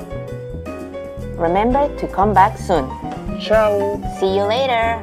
Remember 1.41 1.89
to 1.97 2.07
come 2.07 2.35
back 2.35 2.55
soon. 2.55 2.87
Ciao. 3.41 3.99
See 4.19 4.35
you 4.35 4.43
later. 4.43 5.01